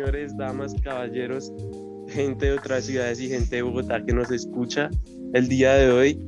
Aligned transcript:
señores, 0.00 0.34
damas, 0.34 0.74
caballeros, 0.82 1.52
gente 2.08 2.46
de 2.46 2.52
otras 2.52 2.86
ciudades 2.86 3.20
y 3.20 3.28
gente 3.28 3.56
de 3.56 3.62
Bogotá 3.62 4.02
que 4.02 4.14
nos 4.14 4.30
escucha. 4.30 4.88
El 5.34 5.46
día 5.46 5.74
de 5.74 5.90
hoy 5.90 6.18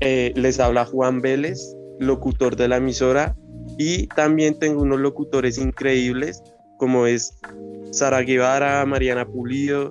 eh, 0.00 0.32
les 0.36 0.58
habla 0.58 0.86
Juan 0.86 1.20
Vélez, 1.20 1.60
locutor 1.98 2.56
de 2.56 2.68
la 2.68 2.78
emisora, 2.78 3.36
y 3.76 4.06
también 4.06 4.58
tengo 4.58 4.80
unos 4.80 5.00
locutores 5.00 5.58
increíbles 5.58 6.42
como 6.78 7.04
es 7.04 7.38
Sara 7.90 8.22
Guevara, 8.22 8.86
Mariana 8.86 9.26
Pulido, 9.26 9.90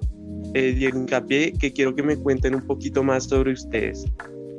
eh, 0.56 0.72
Diego 0.72 0.98
Incapié, 0.98 1.54
que 1.54 1.72
quiero 1.72 1.94
que 1.94 2.02
me 2.02 2.18
cuenten 2.18 2.56
un 2.56 2.66
poquito 2.66 3.04
más 3.04 3.26
sobre 3.26 3.52
ustedes. 3.54 4.08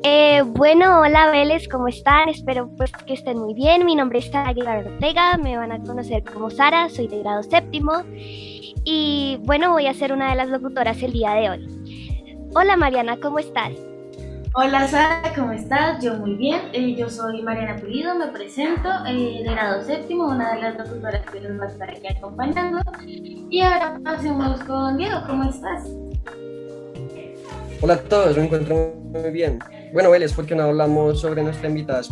Eh, 0.02 0.42
bueno, 0.46 1.00
hola 1.00 1.30
Vélez, 1.30 1.68
¿cómo 1.68 1.86
están? 1.86 2.30
Espero 2.30 2.70
pues 2.78 2.90
que 3.06 3.12
estén 3.12 3.38
muy 3.38 3.52
bien. 3.52 3.84
Mi 3.84 3.94
nombre 3.94 4.20
es 4.20 4.30
Sara 4.30 4.54
Guevara 4.54 4.80
Ortega, 4.80 5.36
me 5.36 5.58
van 5.58 5.72
a 5.72 5.82
conocer 5.82 6.24
como 6.24 6.48
Sara, 6.48 6.88
soy 6.88 7.06
de 7.06 7.18
grado 7.18 7.42
séptimo 7.42 7.92
y 8.82 9.38
bueno, 9.42 9.72
voy 9.72 9.88
a 9.88 9.94
ser 9.94 10.12
una 10.12 10.30
de 10.30 10.36
las 10.36 10.48
locutoras 10.48 11.02
el 11.02 11.12
día 11.12 11.32
de 11.32 11.50
hoy. 11.50 12.48
Hola 12.54 12.78
Mariana, 12.78 13.18
¿cómo 13.20 13.40
estás? 13.40 13.72
Hola 14.54 14.88
Sara, 14.88 15.34
¿cómo 15.36 15.52
estás? 15.52 16.02
Yo 16.02 16.14
muy 16.14 16.34
bien. 16.34 16.62
Eh, 16.72 16.94
yo 16.94 17.10
soy 17.10 17.42
Mariana 17.42 17.76
Pulido, 17.76 18.14
me 18.14 18.28
presento 18.28 18.88
eh, 19.06 19.42
de 19.44 19.50
grado 19.50 19.82
séptimo, 19.84 20.28
una 20.28 20.54
de 20.54 20.62
las 20.62 20.78
locutoras 20.78 21.30
que 21.30 21.40
nos 21.40 21.60
va 21.60 21.64
a 21.64 21.68
estar 21.68 21.90
aquí 21.90 22.06
acompañando. 22.06 22.80
Y 23.06 23.60
ahora 23.60 24.00
pasemos 24.02 24.62
con 24.64 24.96
Diego, 24.96 25.18
¿cómo 25.26 25.44
estás? 25.44 25.90
Hola 27.82 27.94
a 27.94 27.98
todos, 27.98 28.36
me 28.38 28.44
encuentro 28.44 28.94
muy 29.12 29.30
bien. 29.30 29.58
Bueno, 29.92 30.10
Vélez, 30.10 30.32
¿por 30.32 30.46
qué 30.46 30.54
no 30.54 30.62
hablamos 30.62 31.20
sobre 31.20 31.42
nuestra 31.42 31.68
invitada? 31.68 32.02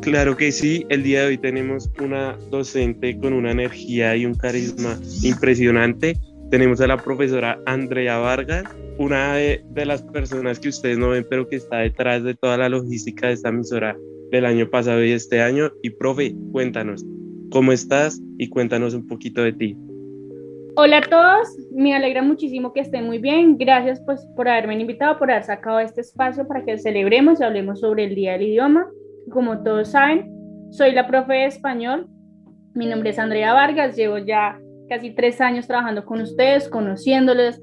Claro 0.00 0.36
que 0.36 0.50
sí, 0.50 0.86
el 0.88 1.02
día 1.02 1.22
de 1.22 1.26
hoy 1.28 1.38
tenemos 1.38 1.90
una 2.00 2.38
docente 2.50 3.18
con 3.18 3.34
una 3.34 3.50
energía 3.50 4.16
y 4.16 4.24
un 4.24 4.34
carisma 4.34 4.98
impresionante. 5.22 6.16
Tenemos 6.50 6.80
a 6.80 6.86
la 6.86 6.96
profesora 6.96 7.60
Andrea 7.66 8.16
Vargas, 8.16 8.64
una 8.98 9.34
de, 9.34 9.62
las 9.74 10.02
personas 10.02 10.58
que 10.58 10.70
ustedes 10.70 10.96
no 10.96 11.10
ven, 11.10 11.26
pero 11.28 11.46
que 11.46 11.56
está 11.56 11.78
detrás 11.78 12.22
de 12.22 12.34
toda 12.34 12.56
la 12.56 12.70
logística 12.70 13.26
de 13.26 13.34
esta 13.34 13.50
emisora 13.50 13.96
del 14.30 14.46
año 14.46 14.70
pasado 14.70 15.04
y 15.04 15.12
este 15.12 15.42
año. 15.42 15.70
Y 15.82 15.90
profe, 15.90 16.34
cuéntanos, 16.52 17.04
¿cómo 17.50 17.72
estás? 17.72 18.20
Y 18.38 18.48
cuéntanos 18.48 18.94
un 18.94 19.06
poquito 19.06 19.42
de 19.42 19.52
ti. 19.52 19.76
Hola 20.80 20.98
a 20.98 21.00
todos, 21.00 21.48
me 21.72 21.92
alegra 21.92 22.22
muchísimo 22.22 22.72
que 22.72 22.78
estén 22.78 23.04
muy 23.04 23.18
bien. 23.18 23.58
Gracias 23.58 24.00
pues 24.06 24.24
por 24.36 24.48
haberme 24.48 24.80
invitado, 24.80 25.18
por 25.18 25.28
haber 25.28 25.42
sacado 25.42 25.80
este 25.80 26.02
espacio 26.02 26.46
para 26.46 26.64
que 26.64 26.78
celebremos 26.78 27.40
y 27.40 27.42
hablemos 27.42 27.80
sobre 27.80 28.04
el 28.04 28.14
Día 28.14 28.34
del 28.34 28.42
Idioma. 28.42 28.86
Como 29.32 29.64
todos 29.64 29.88
saben, 29.88 30.30
soy 30.70 30.92
la 30.92 31.08
profe 31.08 31.32
de 31.32 31.46
español. 31.46 32.06
Mi 32.74 32.86
nombre 32.86 33.10
es 33.10 33.18
Andrea 33.18 33.54
Vargas, 33.54 33.96
llevo 33.96 34.18
ya 34.18 34.60
casi 34.88 35.10
tres 35.10 35.40
años 35.40 35.66
trabajando 35.66 36.04
con 36.04 36.20
ustedes, 36.20 36.68
conociéndoles, 36.68 37.60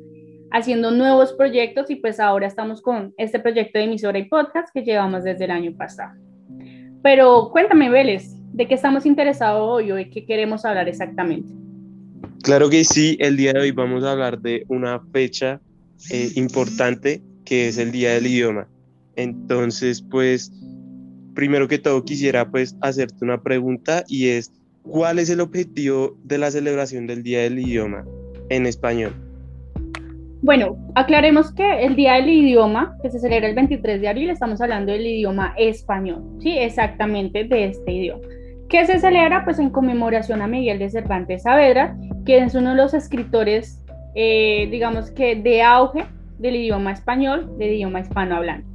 haciendo 0.51 0.91
nuevos 0.91 1.31
proyectos 1.31 1.89
y 1.89 1.95
pues 1.95 2.19
ahora 2.19 2.47
estamos 2.47 2.81
con 2.81 3.13
este 3.15 3.39
proyecto 3.39 3.79
de 3.79 3.85
emisora 3.85 4.19
y 4.19 4.25
podcast 4.25 4.67
que 4.73 4.83
llevamos 4.83 5.23
desde 5.23 5.45
el 5.45 5.51
año 5.51 5.73
pasado. 5.77 6.19
Pero 7.01 7.49
cuéntame, 7.53 7.89
Vélez, 7.89 8.35
¿de 8.51 8.67
qué 8.67 8.73
estamos 8.73 9.05
interesados 9.05 9.65
hoy 9.65 9.89
o 9.93 9.95
de 9.95 10.09
qué 10.09 10.25
queremos 10.25 10.65
hablar 10.65 10.89
exactamente? 10.89 11.64
Claro 12.45 12.69
que 12.69 12.83
sí, 12.83 13.17
el 13.19 13.37
día 13.37 13.53
de 13.53 13.59
hoy 13.59 13.71
vamos 13.71 14.03
a 14.03 14.11
hablar 14.11 14.39
de 14.39 14.65
una 14.67 15.01
fecha 15.11 15.59
eh, 16.11 16.29
importante 16.35 17.23
que 17.43 17.67
es 17.67 17.79
el 17.79 17.91
Día 17.91 18.13
del 18.13 18.27
Idioma. 18.27 18.67
Entonces, 19.15 20.05
pues, 20.11 20.51
primero 21.33 21.67
que 21.67 21.79
todo 21.79 22.05
quisiera 22.05 22.47
pues 22.47 22.77
hacerte 22.81 23.25
una 23.25 23.41
pregunta 23.41 24.03
y 24.07 24.27
es, 24.27 24.53
¿cuál 24.83 25.17
es 25.17 25.31
el 25.31 25.39
objetivo 25.39 26.15
de 26.23 26.37
la 26.37 26.51
celebración 26.51 27.07
del 27.07 27.23
Día 27.23 27.41
del 27.41 27.57
Idioma 27.57 28.05
en 28.49 28.67
español? 28.67 29.15
Bueno, 30.43 30.77
aclaremos 30.93 31.51
que 31.51 31.83
el 31.83 31.95
Día 31.95 32.13
del 32.13 32.29
Idioma, 32.29 32.95
que 33.01 33.09
se 33.09 33.19
celebra 33.19 33.49
el 33.49 33.55
23 33.55 34.01
de 34.01 34.07
abril, 34.07 34.29
estamos 34.29 34.61
hablando 34.61 34.91
del 34.91 35.07
idioma 35.07 35.55
español, 35.57 36.23
¿sí? 36.43 36.55
Exactamente 36.55 37.45
de 37.45 37.65
este 37.69 37.91
idioma. 37.91 38.21
¿Qué 38.69 38.85
se 38.85 38.99
celebra? 38.99 39.43
Pues 39.45 39.57
en 39.57 39.71
conmemoración 39.71 40.43
a 40.43 40.47
Miguel 40.47 40.77
de 40.77 40.91
Cervantes 40.91 41.43
Saavedra, 41.43 41.95
que 42.25 42.39
es 42.39 42.55
uno 42.55 42.71
de 42.71 42.75
los 42.75 42.93
escritores, 42.93 43.81
eh, 44.15 44.67
digamos 44.71 45.11
que 45.11 45.35
de 45.35 45.61
auge 45.61 46.05
del 46.39 46.55
idioma 46.55 46.91
español, 46.91 47.57
del 47.57 47.73
idioma 47.73 48.01
hispanohablante. 48.01 48.67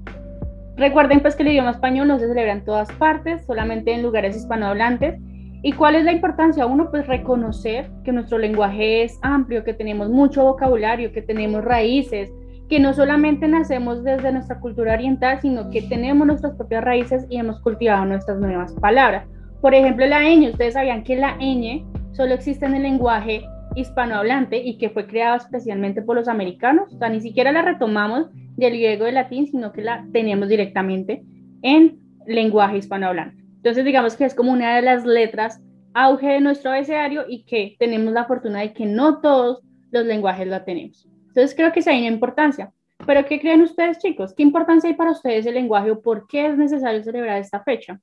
Recuerden 0.76 1.20
pues 1.20 1.36
que 1.36 1.42
el 1.42 1.50
idioma 1.50 1.72
español 1.72 2.08
no 2.08 2.18
se 2.18 2.28
celebra 2.28 2.52
en 2.52 2.64
todas 2.64 2.90
partes, 2.92 3.44
solamente 3.44 3.92
en 3.92 4.02
lugares 4.02 4.36
hispanohablantes. 4.36 5.20
¿Y 5.62 5.72
cuál 5.72 5.94
es 5.94 6.04
la 6.04 6.12
importancia? 6.12 6.64
Uno, 6.64 6.90
pues 6.90 7.06
reconocer 7.06 7.90
que 8.02 8.12
nuestro 8.12 8.38
lenguaje 8.38 9.02
es 9.02 9.18
amplio, 9.20 9.62
que 9.62 9.74
tenemos 9.74 10.08
mucho 10.08 10.42
vocabulario, 10.44 11.12
que 11.12 11.20
tenemos 11.20 11.62
raíces, 11.62 12.32
que 12.70 12.80
no 12.80 12.94
solamente 12.94 13.46
nacemos 13.46 14.02
desde 14.04 14.32
nuestra 14.32 14.58
cultura 14.58 14.94
oriental, 14.94 15.38
sino 15.42 15.68
que 15.68 15.82
tenemos 15.82 16.26
nuestras 16.26 16.54
propias 16.54 16.82
raíces 16.82 17.26
y 17.28 17.36
hemos 17.36 17.60
cultivado 17.60 18.06
nuestras 18.06 18.38
nuevas 18.38 18.72
palabras. 18.74 19.26
Por 19.60 19.74
ejemplo, 19.74 20.06
la 20.06 20.22
ñ, 20.22 20.48
ustedes 20.50 20.74
sabían 20.74 21.04
que 21.04 21.16
la 21.16 21.36
ñ 21.36 21.84
solo 22.20 22.34
existe 22.34 22.66
en 22.66 22.74
el 22.74 22.82
lenguaje 22.82 23.46
hispanohablante 23.74 24.58
y 24.58 24.76
que 24.76 24.90
fue 24.90 25.06
creada 25.06 25.36
especialmente 25.36 26.02
por 26.02 26.16
los 26.16 26.28
americanos. 26.28 26.92
O 26.92 26.98
sea, 26.98 27.08
ni 27.08 27.22
siquiera 27.22 27.50
la 27.50 27.62
retomamos 27.62 28.28
del 28.58 28.74
griego 28.74 29.06
del 29.06 29.14
latín, 29.14 29.46
sino 29.46 29.72
que 29.72 29.80
la 29.80 30.04
teníamos 30.12 30.50
directamente 30.50 31.24
en 31.62 31.98
lenguaje 32.26 32.76
hispanohablante. 32.76 33.42
Entonces, 33.56 33.86
digamos 33.86 34.16
que 34.16 34.26
es 34.26 34.34
como 34.34 34.52
una 34.52 34.76
de 34.76 34.82
las 34.82 35.06
letras 35.06 35.62
auge 35.94 36.26
de 36.26 36.40
nuestro 36.42 36.72
abecedario 36.72 37.24
y 37.26 37.44
que 37.44 37.76
tenemos 37.78 38.12
la 38.12 38.26
fortuna 38.26 38.60
de 38.60 38.74
que 38.74 38.84
no 38.84 39.22
todos 39.22 39.62
los 39.90 40.04
lenguajes 40.04 40.46
la 40.46 40.62
tenemos. 40.62 41.08
Entonces, 41.28 41.54
creo 41.56 41.72
que 41.72 41.80
esa 41.80 41.92
hay 41.92 42.00
una 42.00 42.12
importancia. 42.12 42.70
Pero, 43.06 43.24
¿qué 43.24 43.40
creen 43.40 43.62
ustedes, 43.62 43.98
chicos? 43.98 44.34
¿Qué 44.34 44.42
importancia 44.42 44.90
hay 44.90 44.94
para 44.94 45.12
ustedes 45.12 45.46
el 45.46 45.54
lenguaje 45.54 45.90
o 45.90 46.02
por 46.02 46.26
qué 46.26 46.48
es 46.48 46.58
necesario 46.58 47.02
celebrar 47.02 47.38
esta 47.38 47.62
fecha? 47.62 47.98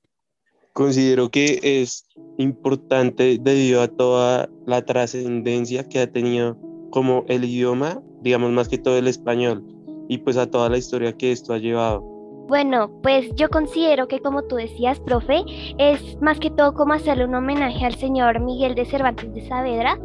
Considero 0.78 1.32
que 1.32 1.60
es 1.64 2.06
importante 2.38 3.40
debido 3.42 3.82
a 3.82 3.88
toda 3.88 4.48
la 4.68 4.86
trascendencia 4.86 5.90
que 5.90 6.00
ha 6.00 6.12
tenido 6.12 6.56
como 6.92 7.26
el 7.30 7.46
idioma, 7.46 8.00
digamos 8.22 8.52
más 8.52 8.70
que 8.70 8.78
todo 8.78 8.96
el 8.96 9.08
español, 9.08 9.66
y 10.08 10.20
pues 10.20 10.38
a 10.38 10.46
toda 10.46 10.70
la 10.70 10.78
historia 10.78 11.18
que 11.18 11.32
esto 11.32 11.56
ha 11.56 11.58
llevado. 11.58 12.02
Bueno, 12.48 12.92
pues 13.02 13.34
yo 13.34 13.50
considero 13.50 14.08
que 14.08 14.20
como 14.20 14.44
tú 14.44 14.58
decías, 14.58 15.00
profe, 15.00 15.42
es 15.80 16.22
más 16.22 16.40
que 16.40 16.52
todo 16.52 16.76
como 16.76 16.94
hacerle 16.94 17.26
un 17.26 17.34
homenaje 17.34 17.84
al 17.84 17.96
señor 17.96 18.40
Miguel 18.40 18.76
de 18.76 18.86
Cervantes 18.86 19.34
de 19.34 19.48
Saavedra, 19.48 20.00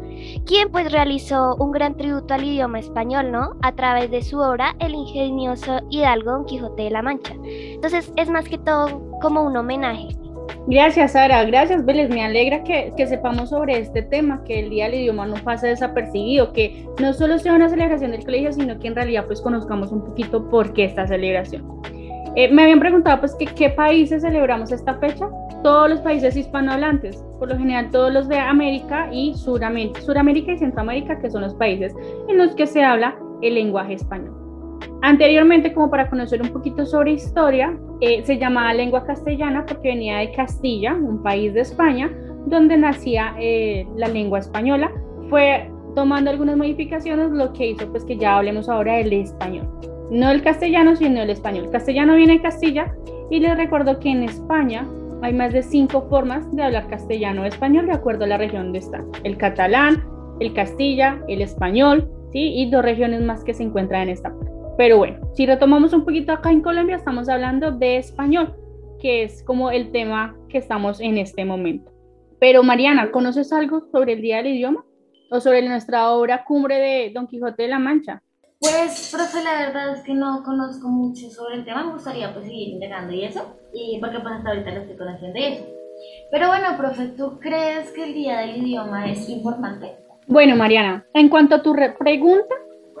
quien 0.47 0.71
pues 0.71 0.91
realizó 0.91 1.55
un 1.57 1.71
gran 1.71 1.95
tributo 1.95 2.33
al 2.33 2.45
idioma 2.45 2.79
español, 2.79 3.31
¿no? 3.31 3.51
A 3.61 3.75
través 3.75 4.09
de 4.09 4.23
su 4.23 4.39
obra 4.39 4.75
El 4.79 4.95
ingenioso 4.95 5.81
hidalgo 5.91 6.31
Don 6.31 6.45
Quijote 6.45 6.81
de 6.81 6.89
la 6.89 7.03
Mancha. 7.03 7.35
Entonces 7.45 8.11
es 8.15 8.27
más 8.31 8.49
que 8.49 8.57
todo 8.57 9.19
como 9.21 9.43
un 9.43 9.55
homenaje. 9.55 10.22
Gracias, 10.67 11.11
Sara. 11.11 11.43
Gracias, 11.43 11.83
Vélez. 11.85 12.09
Me 12.09 12.23
alegra 12.23 12.63
que, 12.63 12.93
sepamos 13.07 13.49
sobre 13.49 13.79
este 13.79 14.01
tema, 14.01 14.43
que 14.45 14.59
el 14.59 14.69
Día 14.69 14.85
del 14.85 15.01
Idioma 15.01 15.25
no 15.25 15.35
pase 15.43 15.67
desapercibido, 15.67 16.53
que 16.53 16.87
no 17.01 17.13
solo 17.13 17.37
sea 17.37 17.53
una 17.53 17.69
celebración 17.69 18.11
del 18.11 18.23
colegio, 18.23 18.53
sino 18.53 18.79
que 18.79 18.87
en 18.87 18.95
realidad 18.95 19.25
pues 19.25 19.41
conozcamos 19.41 19.91
un 19.91 20.03
poquito 20.03 20.49
por 20.49 20.73
qué 20.73 20.85
esta 20.85 21.05
celebración. 21.05 21.65
Eh, 22.35 22.51
me 22.51 22.63
habían 22.63 22.79
preguntado 22.79 23.19
pues 23.19 23.35
que 23.35 23.45
qué 23.45 23.69
países 23.69 24.21
celebramos 24.21 24.71
esta 24.71 24.95
fecha. 24.95 25.29
Todos 25.63 25.89
los 25.89 26.01
países 26.01 26.35
hispanohablantes, 26.35 27.23
por 27.39 27.49
lo 27.49 27.57
general 27.57 27.91
todos 27.91 28.11
los 28.11 28.27
de 28.27 28.37
América 28.37 29.07
y 29.11 29.33
Suramérica, 29.35 30.01
Suramérica 30.01 30.53
y 30.53 30.57
Centroamérica, 30.57 31.19
que 31.19 31.29
son 31.29 31.41
los 31.41 31.53
países 31.55 31.93
en 32.27 32.37
los 32.37 32.55
que 32.55 32.67
se 32.67 32.83
habla 32.83 33.15
el 33.41 33.55
lenguaje 33.55 33.93
español. 33.93 34.42
Anteriormente, 35.03 35.73
como 35.73 35.89
para 35.89 36.09
conocer 36.09 36.41
un 36.41 36.47
poquito 36.47 36.85
sobre 36.85 37.11
historia, 37.11 37.77
eh, 37.99 38.23
se 38.23 38.37
llamaba 38.37 38.73
lengua 38.73 39.03
castellana 39.03 39.65
porque 39.65 39.89
venía 39.89 40.19
de 40.19 40.31
Castilla, 40.31 40.93
un 40.93 41.21
país 41.21 41.53
de 41.53 41.59
España, 41.59 42.09
donde 42.45 42.77
nacía 42.77 43.35
eh, 43.37 43.85
la 43.97 44.07
lengua 44.07 44.39
española. 44.39 44.89
Fue 45.29 45.69
tomando 45.93 46.31
algunas 46.31 46.55
modificaciones 46.55 47.31
lo 47.31 47.51
que 47.51 47.71
hizo 47.71 47.85
pues 47.91 48.05
que 48.05 48.15
ya 48.15 48.37
hablemos 48.37 48.69
ahora 48.69 48.95
del 48.95 49.11
español. 49.11 49.67
No 50.09 50.31
el 50.31 50.41
castellano, 50.41 50.95
sino 50.95 51.21
el 51.21 51.31
español. 51.31 51.69
Castellano 51.69 52.15
viene 52.15 52.35
de 52.35 52.41
Castilla 52.41 52.95
y 53.29 53.41
les 53.41 53.57
recuerdo 53.57 53.99
que 53.99 54.09
en 54.09 54.23
España 54.23 54.87
hay 55.21 55.33
más 55.33 55.51
de 55.51 55.63
cinco 55.63 56.07
formas 56.09 56.49
de 56.55 56.63
hablar 56.63 56.87
castellano 56.87 57.41
o 57.41 57.45
español 57.45 57.87
de 57.87 57.93
acuerdo 57.93 58.23
a 58.23 58.27
la 58.27 58.37
región 58.37 58.63
donde 58.67 58.79
está. 58.79 59.03
El 59.25 59.35
catalán, 59.35 60.01
el 60.39 60.53
castilla, 60.53 61.21
el 61.27 61.41
español, 61.41 62.09
¿sí? 62.31 62.53
y 62.55 62.71
dos 62.71 62.83
regiones 62.83 63.21
más 63.21 63.43
que 63.43 63.53
se 63.53 63.63
encuentran 63.63 64.03
en 64.03 64.09
esta 64.09 64.29
parte. 64.29 64.52
Pero 64.77 64.97
bueno, 64.97 65.19
si 65.35 65.45
retomamos 65.45 65.93
un 65.93 66.03
poquito 66.03 66.31
acá 66.31 66.51
en 66.51 66.61
Colombia, 66.61 66.95
estamos 66.95 67.29
hablando 67.29 67.71
de 67.71 67.97
español, 67.97 68.55
que 68.99 69.23
es 69.23 69.43
como 69.43 69.69
el 69.69 69.91
tema 69.91 70.35
que 70.49 70.57
estamos 70.57 70.99
en 70.99 71.17
este 71.17 71.45
momento. 71.45 71.91
Pero 72.39 72.63
Mariana, 72.63 73.11
¿conoces 73.11 73.53
algo 73.53 73.87
sobre 73.91 74.13
el 74.13 74.21
Día 74.21 74.37
del 74.37 74.47
Idioma? 74.47 74.83
¿O 75.29 75.39
sobre 75.39 75.67
nuestra 75.67 76.09
obra 76.11 76.43
cumbre 76.43 76.77
de 76.77 77.11
Don 77.13 77.27
Quijote 77.27 77.63
de 77.63 77.69
la 77.69 77.79
Mancha? 77.79 78.21
Pues, 78.59 79.11
profe, 79.13 79.43
la 79.43 79.65
verdad 79.65 79.93
es 79.93 80.01
que 80.03 80.13
no 80.13 80.41
conozco 80.43 80.87
mucho 80.87 81.29
sobre 81.29 81.55
el 81.55 81.65
tema, 81.65 81.83
me 81.83 81.93
gustaría 81.93 82.33
pues 82.33 82.45
seguir 82.45 82.69
indagando 82.69 83.13
y 83.13 83.25
eso, 83.25 83.57
y 83.73 83.99
porque 83.99 84.19
pues 84.19 84.35
hasta 84.35 84.49
ahorita 84.49 84.71
lo 84.71 84.81
estoy 84.81 84.95
conociendo 84.95 85.39
de 85.39 85.53
eso. 85.53 85.65
Pero 86.31 86.47
bueno, 86.47 86.77
profe, 86.77 87.07
¿tú 87.09 87.39
crees 87.39 87.91
que 87.91 88.05
el 88.05 88.13
Día 88.13 88.39
del 88.39 88.57
Idioma 88.57 89.09
es 89.11 89.27
importante? 89.29 89.97
Bueno, 90.27 90.55
Mariana, 90.55 91.05
en 91.13 91.29
cuanto 91.29 91.55
a 91.55 91.61
tu 91.61 91.75
pregunta, 91.99 92.55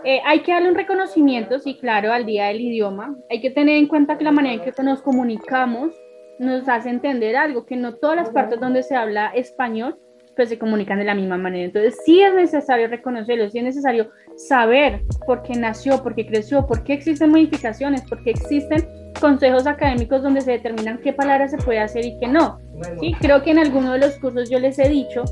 eh, 0.05 0.21
hay 0.25 0.41
que 0.41 0.51
darle 0.51 0.69
un 0.69 0.75
reconocimiento, 0.75 1.59
sí, 1.59 1.77
claro, 1.79 2.11
al 2.11 2.25
día 2.25 2.47
del 2.47 2.61
idioma. 2.61 3.15
Hay 3.29 3.41
que 3.41 3.51
tener 3.51 3.77
en 3.77 3.87
cuenta 3.87 4.17
que 4.17 4.23
la 4.23 4.31
manera 4.31 4.55
en 4.55 4.61
que 4.61 4.83
nos 4.83 5.01
comunicamos 5.01 5.93
nos 6.39 6.67
hace 6.67 6.89
entender 6.89 7.35
algo, 7.35 7.65
que 7.65 7.75
no 7.75 7.95
todas 7.95 8.15
las 8.15 8.29
partes 8.29 8.59
donde 8.59 8.83
se 8.83 8.95
habla 8.95 9.27
español 9.27 9.97
pues 10.35 10.49
se 10.49 10.57
comunican 10.57 10.99
de 10.99 11.05
la 11.05 11.15
misma 11.15 11.37
manera. 11.37 11.65
Entonces 11.65 11.97
sí 12.05 12.21
es 12.21 12.33
necesario 12.33 12.87
reconocerlo, 12.87 13.49
sí 13.49 13.59
es 13.59 13.63
necesario 13.63 14.09
saber 14.35 15.01
por 15.25 15.43
qué 15.43 15.53
nació, 15.53 16.01
por 16.01 16.15
qué 16.15 16.25
creció, 16.25 16.65
por 16.65 16.83
qué 16.83 16.93
existen 16.93 17.29
modificaciones, 17.29 18.01
por 18.03 18.23
qué 18.23 18.31
existen 18.31 18.87
consejos 19.19 19.67
académicos 19.67 20.23
donde 20.23 20.41
se 20.41 20.51
determinan 20.51 20.99
qué 20.99 21.13
palabras 21.13 21.51
se 21.51 21.57
puede 21.57 21.79
hacer 21.79 22.05
y 22.05 22.17
qué 22.19 22.27
no. 22.27 22.59
Sí, 22.99 23.13
creo 23.19 23.43
que 23.43 23.51
en 23.51 23.59
alguno 23.59 23.93
de 23.93 23.99
los 23.99 24.17
cursos 24.19 24.49
yo 24.49 24.59
les 24.59 24.79
he 24.79 24.89
dicho 24.89 25.23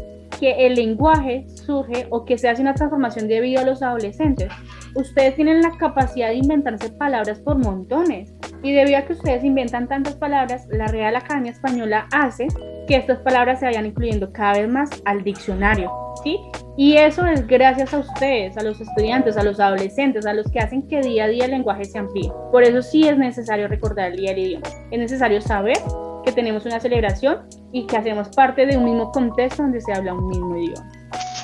que 0.41 0.65
el 0.65 0.73
lenguaje 0.73 1.45
surge 1.47 2.07
o 2.09 2.25
que 2.25 2.35
se 2.35 2.49
hace 2.49 2.63
una 2.63 2.73
transformación 2.73 3.27
debido 3.27 3.61
a 3.61 3.63
los 3.63 3.83
adolescentes. 3.83 4.51
Ustedes 4.95 5.35
tienen 5.35 5.61
la 5.61 5.77
capacidad 5.77 6.29
de 6.29 6.38
inventarse 6.38 6.89
palabras 6.89 7.39
por 7.39 7.59
montones 7.59 8.33
y 8.63 8.73
debido 8.73 8.97
a 8.97 9.03
que 9.03 9.13
ustedes 9.13 9.43
inventan 9.43 9.88
tantas 9.88 10.15
palabras, 10.15 10.67
la 10.71 10.88
Real 10.88 11.15
Academia 11.15 11.51
Española 11.51 12.07
hace 12.11 12.47
que 12.88 12.95
estas 12.95 13.19
palabras 13.19 13.59
se 13.59 13.65
vayan 13.65 13.85
incluyendo 13.85 14.33
cada 14.33 14.53
vez 14.53 14.67
más 14.67 14.89
al 15.05 15.23
diccionario, 15.23 15.91
¿sí? 16.23 16.39
Y 16.75 16.97
eso 16.97 17.23
es 17.27 17.45
gracias 17.45 17.93
a 17.93 17.99
ustedes, 17.99 18.57
a 18.57 18.63
los 18.63 18.81
estudiantes, 18.81 19.38
a 19.38 19.43
los 19.43 19.59
adolescentes, 19.59 20.25
a 20.25 20.33
los 20.33 20.49
que 20.49 20.59
hacen 20.59 20.88
que 20.88 21.01
día 21.01 21.25
a 21.25 21.27
día 21.27 21.45
el 21.45 21.51
lenguaje 21.51 21.85
se 21.85 21.99
amplíe. 21.99 22.31
Por 22.51 22.63
eso 22.63 22.81
sí 22.81 23.07
es 23.07 23.15
necesario 23.15 23.67
recordar 23.67 24.11
el 24.11 24.17
día 24.17 24.31
del 24.31 24.39
idioma. 24.39 24.67
Es 24.89 24.99
necesario 24.99 25.39
saber 25.39 25.77
que 26.23 26.31
tenemos 26.31 26.65
una 26.65 26.79
celebración 26.79 27.39
y 27.71 27.85
que 27.88 27.97
hacemos 27.97 28.29
parte 28.29 28.65
de 28.65 28.77
un 28.77 28.85
mismo 28.85 29.12
contexto 29.12 29.63
donde 29.63 29.81
se 29.81 29.94
habla 29.94 30.13
un 30.13 30.27
mismo 30.27 30.57
idioma. 30.57 30.89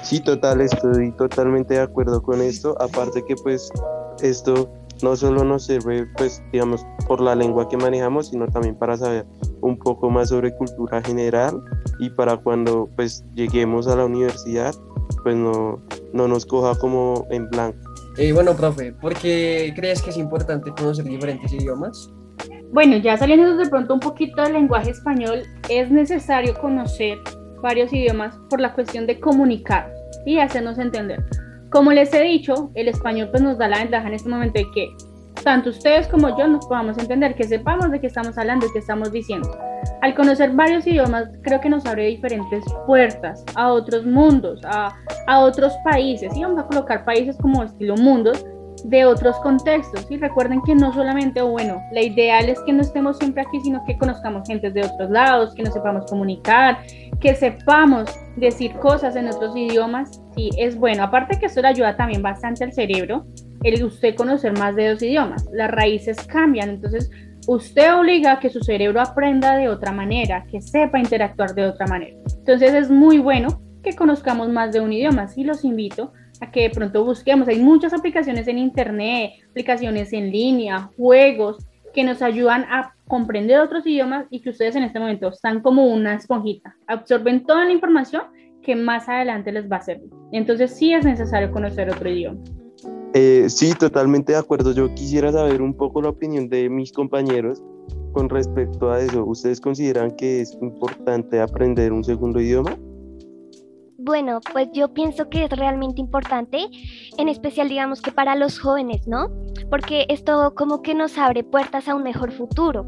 Sí, 0.03 0.19
total, 0.19 0.61
estoy 0.61 1.11
totalmente 1.13 1.73
de 1.73 1.81
acuerdo 1.81 2.21
con 2.21 2.41
esto. 2.41 2.75
Aparte 2.81 3.23
que 3.25 3.35
pues 3.35 3.69
esto 4.21 4.71
no 5.03 5.15
solo 5.15 5.43
nos 5.43 5.65
sirve, 5.65 6.05
pues, 6.17 6.41
digamos, 6.51 6.85
por 7.07 7.21
la 7.21 7.35
lengua 7.35 7.67
que 7.69 7.77
manejamos, 7.77 8.29
sino 8.29 8.47
también 8.47 8.75
para 8.75 8.97
saber 8.97 9.25
un 9.61 9.77
poco 9.77 10.09
más 10.09 10.29
sobre 10.29 10.55
cultura 10.55 11.01
general 11.01 11.61
y 11.99 12.09
para 12.09 12.37
cuando, 12.37 12.89
pues, 12.95 13.23
lleguemos 13.35 13.87
a 13.87 13.95
la 13.95 14.05
universidad, 14.05 14.73
pues, 15.23 15.35
no, 15.35 15.81
no 16.13 16.27
nos 16.27 16.45
coja 16.45 16.77
como 16.79 17.27
en 17.29 17.49
blanco. 17.49 17.77
Eh, 18.17 18.31
bueno, 18.33 18.55
profe, 18.55 18.93
¿por 18.93 19.13
qué 19.13 19.73
crees 19.75 20.01
que 20.01 20.09
es 20.09 20.17
importante 20.17 20.71
conocer 20.71 21.05
diferentes 21.05 21.51
idiomas? 21.53 22.09
Bueno, 22.71 22.97
ya 22.97 23.17
saliendo 23.17 23.55
de 23.55 23.69
pronto 23.69 23.93
un 23.93 23.99
poquito 23.99 24.43
del 24.43 24.53
lenguaje 24.53 24.91
español, 24.91 25.43
es 25.69 25.89
necesario 25.89 26.53
conocer 26.55 27.17
varios 27.61 27.91
idiomas 27.93 28.37
por 28.49 28.59
la 28.59 28.73
cuestión 28.73 29.07
de 29.07 29.19
comunicar 29.19 29.91
y 30.25 30.39
hacernos 30.39 30.77
entender. 30.77 31.23
Como 31.69 31.91
les 31.91 32.13
he 32.13 32.21
dicho, 32.23 32.71
el 32.75 32.87
español 32.87 33.29
pues 33.31 33.41
nos 33.41 33.57
da 33.57 33.67
la 33.67 33.79
ventaja 33.79 34.07
en 34.07 34.13
este 34.13 34.29
momento 34.29 34.59
de 34.59 34.65
que 34.73 34.87
tanto 35.43 35.69
ustedes 35.69 36.07
como 36.07 36.37
yo 36.37 36.47
nos 36.47 36.65
podamos 36.65 36.97
entender, 36.97 37.35
que 37.35 37.43
sepamos 37.43 37.89
de 37.91 38.01
qué 38.01 38.07
estamos 38.07 38.37
hablando 38.37 38.65
y 38.65 38.71
qué 38.73 38.79
estamos 38.79 39.11
diciendo. 39.11 39.49
Al 40.01 40.13
conocer 40.13 40.51
varios 40.51 40.85
idiomas, 40.85 41.29
creo 41.43 41.61
que 41.61 41.69
nos 41.69 41.85
abre 41.85 42.07
diferentes 42.07 42.63
puertas 42.85 43.45
a 43.55 43.71
otros 43.71 44.05
mundos, 44.05 44.59
a, 44.65 44.93
a 45.27 45.39
otros 45.39 45.73
países. 45.83 46.35
Y 46.35 46.41
vamos 46.41 46.59
a 46.59 46.67
colocar 46.67 47.05
países 47.05 47.37
como 47.37 47.63
estilo 47.63 47.95
mundos, 47.95 48.45
de 48.87 49.05
otros 49.05 49.37
contextos. 49.39 50.07
Y 50.09 50.17
recuerden 50.17 50.61
que 50.61 50.73
no 50.73 50.93
solamente, 50.93 51.41
bueno, 51.41 51.81
la 51.91 52.01
ideal 52.01 52.47
es 52.47 52.59
que 52.61 52.71
no 52.71 52.81
estemos 52.81 53.17
siempre 53.17 53.41
aquí, 53.41 53.59
sino 53.59 53.83
que 53.85 53.97
conozcamos 53.97 54.47
gente 54.47 54.71
de 54.71 54.85
otros 54.85 55.09
lados, 55.09 55.53
que 55.53 55.63
nos 55.63 55.73
sepamos 55.73 56.05
comunicar, 56.09 56.79
que 57.19 57.35
sepamos 57.35 58.09
decir 58.37 58.73
cosas 58.75 59.15
en 59.17 59.27
otros 59.27 59.55
idiomas. 59.55 60.21
Sí, 60.35 60.49
es 60.57 60.77
bueno. 60.77 61.03
Aparte 61.03 61.37
que 61.37 61.47
eso 61.47 61.61
le 61.61 61.67
ayuda 61.67 61.97
también 61.97 62.21
bastante 62.21 62.63
al 62.63 62.71
cerebro, 62.71 63.25
el 63.63 63.83
usted 63.83 64.15
conocer 64.15 64.57
más 64.57 64.75
de 64.75 64.89
dos 64.89 65.03
idiomas. 65.03 65.45
Las 65.51 65.69
raíces 65.69 66.17
cambian, 66.25 66.69
entonces 66.69 67.09
usted 67.47 67.93
obliga 67.93 68.33
a 68.33 68.39
que 68.39 68.49
su 68.49 68.61
cerebro 68.61 69.01
aprenda 69.01 69.57
de 69.57 69.67
otra 69.67 69.91
manera, 69.91 70.45
que 70.49 70.61
sepa 70.61 70.97
interactuar 70.97 71.53
de 71.53 71.65
otra 71.65 71.87
manera. 71.87 72.15
Entonces 72.37 72.73
es 72.73 72.89
muy 72.89 73.17
bueno 73.19 73.61
que 73.83 73.95
conozcamos 73.95 74.47
más 74.47 74.71
de 74.71 74.79
un 74.79 74.93
idioma. 74.93 75.27
Sí 75.27 75.43
los 75.43 75.65
invito 75.65 76.13
a 76.41 76.51
que 76.51 76.63
de 76.63 76.69
pronto 76.69 77.03
busquemos. 77.03 77.47
Hay 77.47 77.59
muchas 77.59 77.93
aplicaciones 77.93 78.47
en 78.47 78.57
Internet, 78.57 79.31
aplicaciones 79.49 80.13
en 80.13 80.31
línea, 80.31 80.89
juegos 80.97 81.65
que 81.93 82.03
nos 82.03 82.21
ayudan 82.21 82.63
a 82.69 82.93
comprender 83.07 83.59
otros 83.59 83.85
idiomas 83.87 84.27
y 84.29 84.41
que 84.41 84.49
ustedes 84.49 84.75
en 84.75 84.83
este 84.83 84.99
momento 84.99 85.29
están 85.29 85.61
como 85.61 85.85
una 85.87 86.15
esponjita, 86.15 86.75
absorben 86.85 87.43
toda 87.45 87.65
la 87.65 87.71
información 87.71 88.23
que 88.61 88.75
más 88.75 89.07
adelante 89.07 89.51
les 89.51 89.71
va 89.71 89.77
a 89.77 89.81
servir. 89.81 90.09
Entonces 90.31 90.71
sí 90.71 90.93
es 90.93 91.05
necesario 91.05 91.51
conocer 91.51 91.89
otro 91.89 92.09
idioma. 92.09 92.39
Eh, 93.13 93.45
sí, 93.49 93.73
totalmente 93.73 94.33
de 94.33 94.37
acuerdo. 94.37 94.73
Yo 94.73 94.93
quisiera 94.93 95.31
saber 95.31 95.61
un 95.61 95.73
poco 95.73 96.01
la 96.01 96.09
opinión 96.09 96.49
de 96.49 96.69
mis 96.69 96.91
compañeros 96.91 97.63
con 98.11 98.29
respecto 98.29 98.91
a 98.91 98.99
eso. 98.99 99.25
¿Ustedes 99.25 99.61
consideran 99.61 100.11
que 100.11 100.41
es 100.41 100.57
importante 100.61 101.39
aprender 101.39 101.93
un 101.93 102.03
segundo 102.03 102.41
idioma? 102.41 102.77
Bueno, 104.07 104.39
pues 104.53 104.69
yo 104.71 104.93
pienso 104.93 105.29
que 105.29 105.43
es 105.43 105.49
realmente 105.49 105.99
importante, 105.99 106.65
en 107.17 107.27
especial 107.27 107.67
digamos 107.67 108.01
que 108.01 108.09
para 108.09 108.35
los 108.35 108.57
jóvenes, 108.57 109.05
¿no? 109.05 109.27
Porque 109.69 110.05
esto 110.07 110.53
como 110.55 110.81
que 110.81 110.95
nos 110.95 111.17
abre 111.17 111.43
puertas 111.43 111.89
a 111.89 111.95
un 111.95 112.03
mejor 112.03 112.31
futuro. 112.31 112.85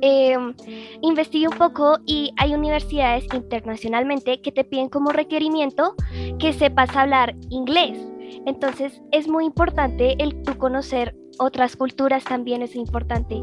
Eh, 0.00 0.36
un 0.38 1.58
poco 1.58 1.98
y 2.06 2.30
hay 2.36 2.54
universidades 2.54 3.24
internacionalmente 3.34 4.40
que 4.40 4.52
te 4.52 4.62
piden 4.62 4.88
como 4.88 5.10
requerimiento 5.10 5.96
que 6.38 6.52
sepas 6.52 6.94
hablar 6.94 7.34
inglés. 7.50 7.98
Entonces 8.46 9.02
es 9.12 9.28
muy 9.28 9.44
importante 9.44 10.16
el 10.22 10.42
tú 10.42 10.56
conocer 10.56 11.14
otras 11.38 11.76
culturas 11.76 12.24
también 12.24 12.62
es 12.62 12.74
importante. 12.74 13.40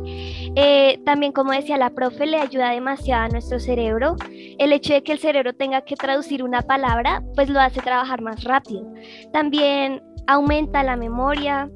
Eh, 0.55 0.99
también, 1.05 1.31
como 1.31 1.51
decía 1.51 1.77
la 1.77 1.89
profe, 1.89 2.25
le 2.25 2.37
ayuda 2.37 2.71
demasiado 2.71 3.23
a 3.23 3.29
nuestro 3.29 3.59
cerebro. 3.59 4.15
El 4.57 4.73
hecho 4.73 4.93
de 4.93 5.03
que 5.03 5.13
el 5.13 5.19
cerebro 5.19 5.53
tenga 5.53 5.81
que 5.81 5.95
traducir 5.95 6.43
una 6.43 6.61
palabra, 6.61 7.23
pues 7.35 7.49
lo 7.49 7.59
hace 7.59 7.81
trabajar 7.81 8.21
más 8.21 8.43
rápido. 8.43 8.85
También 9.31 10.01
aumenta 10.27 10.83
la 10.83 10.95
memoria, 10.95 11.69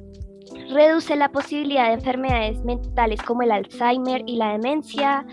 reduce 0.69 1.15
la 1.15 1.31
posibilidad 1.31 1.87
de 1.87 1.93
enfermedades 1.93 2.63
mentales 2.63 3.21
como 3.21 3.43
el 3.43 3.51
Alzheimer 3.51 4.23
y 4.25 4.35
la 4.35 4.51
demencia. 4.51 5.25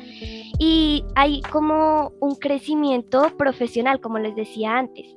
Y 0.58 1.04
hay 1.14 1.42
como 1.42 2.12
un 2.20 2.36
crecimiento 2.36 3.36
profesional, 3.36 4.00
como 4.00 4.18
les 4.18 4.34
decía 4.36 4.78
antes. 4.78 5.16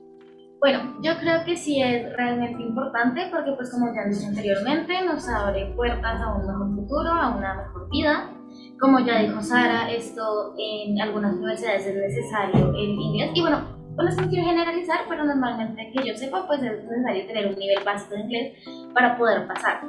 Bueno, 0.60 0.98
yo 1.02 1.18
creo 1.20 1.46
que 1.46 1.56
sí 1.56 1.82
es 1.82 2.14
realmente 2.18 2.62
importante 2.62 3.28
porque 3.32 3.54
pues 3.54 3.72
como 3.72 3.94
ya 3.94 4.10
dije 4.10 4.26
anteriormente 4.26 4.94
nos 5.06 5.28
abre 5.30 5.74
puertas 5.74 6.22
a 6.22 6.34
un 6.34 6.46
mejor 6.46 6.76
futuro, 6.76 7.10
a 7.12 7.30
una 7.36 7.54
mejor 7.56 7.90
vida. 7.90 8.30
Como 8.78 9.00
ya 9.00 9.20
dijo 9.20 9.42
Sara, 9.42 9.90
esto 9.90 10.54
en 10.58 11.00
algunas 11.00 11.34
universidades 11.36 11.88
es 11.88 11.96
necesario 11.96 12.74
el 12.74 12.90
inglés 12.90 13.32
y 13.36 13.42
bueno, 13.42 13.62
pues 13.96 14.18
no 14.18 14.28
quiero 14.28 14.46
generalizar, 14.46 15.00
pero 15.08 15.24
normalmente 15.24 15.94
que 15.94 16.06
yo 16.06 16.14
sepa 16.16 16.46
pues 16.46 16.62
es 16.62 16.84
necesario 16.84 17.26
tener 17.28 17.48
un 17.48 17.56
nivel 17.56 17.84
básico 17.86 18.16
de 18.16 18.22
inglés 18.22 18.64
para 18.94 19.18
poder 19.18 19.48
pasar. 19.48 19.80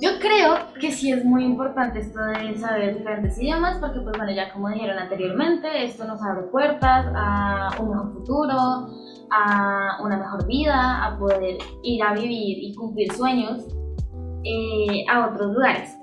Yo 0.00 0.18
creo 0.18 0.72
que 0.80 0.92
sí 0.92 1.12
es 1.12 1.26
muy 1.26 1.44
importante 1.44 2.00
esto 2.00 2.18
de 2.24 2.56
saber 2.56 2.96
diferentes 2.96 3.36
idiomas 3.38 3.76
porque 3.78 4.00
pues 4.00 4.16
bueno, 4.16 4.32
ya 4.32 4.50
como 4.50 4.70
dijeron 4.70 4.98
anteriormente, 4.98 5.84
esto 5.84 6.06
nos 6.06 6.22
abre 6.22 6.44
puertas 6.44 7.06
a 7.14 7.68
un 7.78 7.90
mejor 7.90 8.12
futuro, 8.14 8.56
a 9.30 9.98
una 10.02 10.16
mejor 10.16 10.46
vida, 10.46 11.04
a 11.04 11.18
poder 11.18 11.58
ir 11.82 12.02
a 12.02 12.14
vivir 12.14 12.58
y 12.62 12.74
cumplir 12.74 13.12
sueños 13.12 13.66
eh, 14.42 15.04
a 15.10 15.28
otros 15.28 15.52
lugares. 15.52 15.94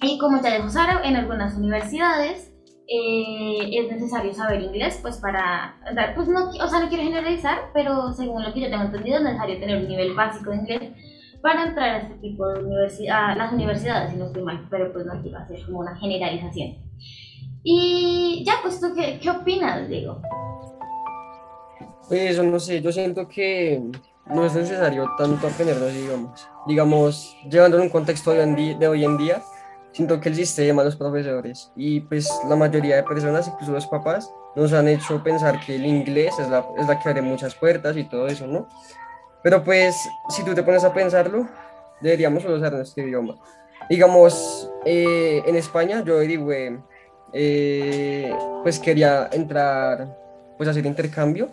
Y 0.00 0.16
como 0.18 0.40
ya 0.40 0.54
dijo 0.54 0.68
Sara, 0.68 1.00
en 1.02 1.16
algunas 1.16 1.56
universidades 1.56 2.52
eh, 2.86 3.80
es 3.80 3.90
necesario 3.90 4.32
saber 4.32 4.62
inglés, 4.62 5.00
pues 5.02 5.16
para, 5.16 5.74
pues 6.14 6.28
no, 6.28 6.50
o 6.50 6.68
sea, 6.68 6.78
no 6.78 6.88
quiero 6.88 7.02
generalizar, 7.02 7.70
pero 7.72 8.12
según 8.12 8.44
lo 8.44 8.54
que 8.54 8.60
yo 8.60 8.70
tengo 8.70 8.84
entendido, 8.84 9.16
es 9.16 9.24
necesario 9.24 9.58
tener 9.58 9.78
un 9.78 9.88
nivel 9.88 10.14
básico 10.14 10.50
de 10.50 10.56
inglés 10.56 10.92
para 11.44 11.66
entrar 11.66 11.90
a 11.90 11.98
este 11.98 12.14
tipo 12.14 12.48
de 12.48 12.64
universidad, 12.64 13.36
las 13.36 13.52
universidades, 13.52 14.12
si 14.12 14.16
no 14.16 14.24
estoy 14.24 14.42
mal, 14.42 14.66
pero 14.70 14.90
pues 14.94 15.04
no 15.04 15.20
quiero 15.20 15.36
hacer 15.36 15.62
como 15.66 15.80
una 15.80 15.94
generalización. 15.94 16.78
Y 17.62 18.42
ya, 18.46 18.54
pues 18.62 18.80
tú, 18.80 18.94
¿qué, 18.96 19.18
qué 19.20 19.28
opinas, 19.28 19.86
Diego? 19.86 20.22
Pues 22.08 22.42
no 22.42 22.58
sé, 22.58 22.80
yo 22.80 22.90
siento 22.90 23.28
que 23.28 23.82
no 24.24 24.46
es 24.46 24.54
necesario 24.54 25.06
tanto 25.18 25.46
aprender 25.46 25.76
los 25.76 25.92
idiomas. 25.92 26.48
Digamos, 26.66 27.36
llevándolo 27.50 27.82
en 27.82 27.88
un 27.88 27.92
contexto 27.92 28.30
de 28.30 28.88
hoy, 28.88 29.04
en 29.04 29.18
día, 29.18 29.42
siento 29.92 30.18
que 30.20 30.30
el 30.30 30.36
sistema, 30.36 30.82
los 30.82 30.96
profesores 30.96 31.70
y 31.76 32.00
pues 32.00 32.26
la 32.48 32.56
mayoría 32.56 32.96
de 32.96 33.02
personas, 33.02 33.48
incluso 33.48 33.72
los 33.72 33.86
papás, 33.86 34.32
nos 34.56 34.72
han 34.72 34.88
hecho 34.88 35.22
pensar 35.22 35.60
que 35.60 35.74
el 35.76 35.84
inglés 35.84 36.38
es 36.38 36.48
la, 36.48 36.64
es 36.78 36.88
la 36.88 36.98
que 36.98 37.06
abre 37.06 37.20
muchas 37.20 37.54
puertas 37.54 37.98
y 37.98 38.04
todo 38.04 38.28
eso, 38.28 38.46
¿no? 38.46 38.66
Pero 39.44 39.62
pues, 39.62 40.08
si 40.30 40.42
tú 40.42 40.54
te 40.54 40.62
pones 40.62 40.82
a 40.84 40.94
pensarlo, 40.94 41.46
deberíamos 42.00 42.42
usar 42.46 42.72
nuestro 42.72 43.06
idioma. 43.06 43.36
Digamos, 43.90 44.70
eh, 44.86 45.42
en 45.46 45.54
España 45.56 46.02
yo 46.02 46.18
digo, 46.20 46.50
eh, 47.34 48.34
pues 48.62 48.78
quería 48.78 49.28
entrar, 49.30 50.16
pues 50.56 50.66
hacer 50.66 50.86
intercambio 50.86 51.50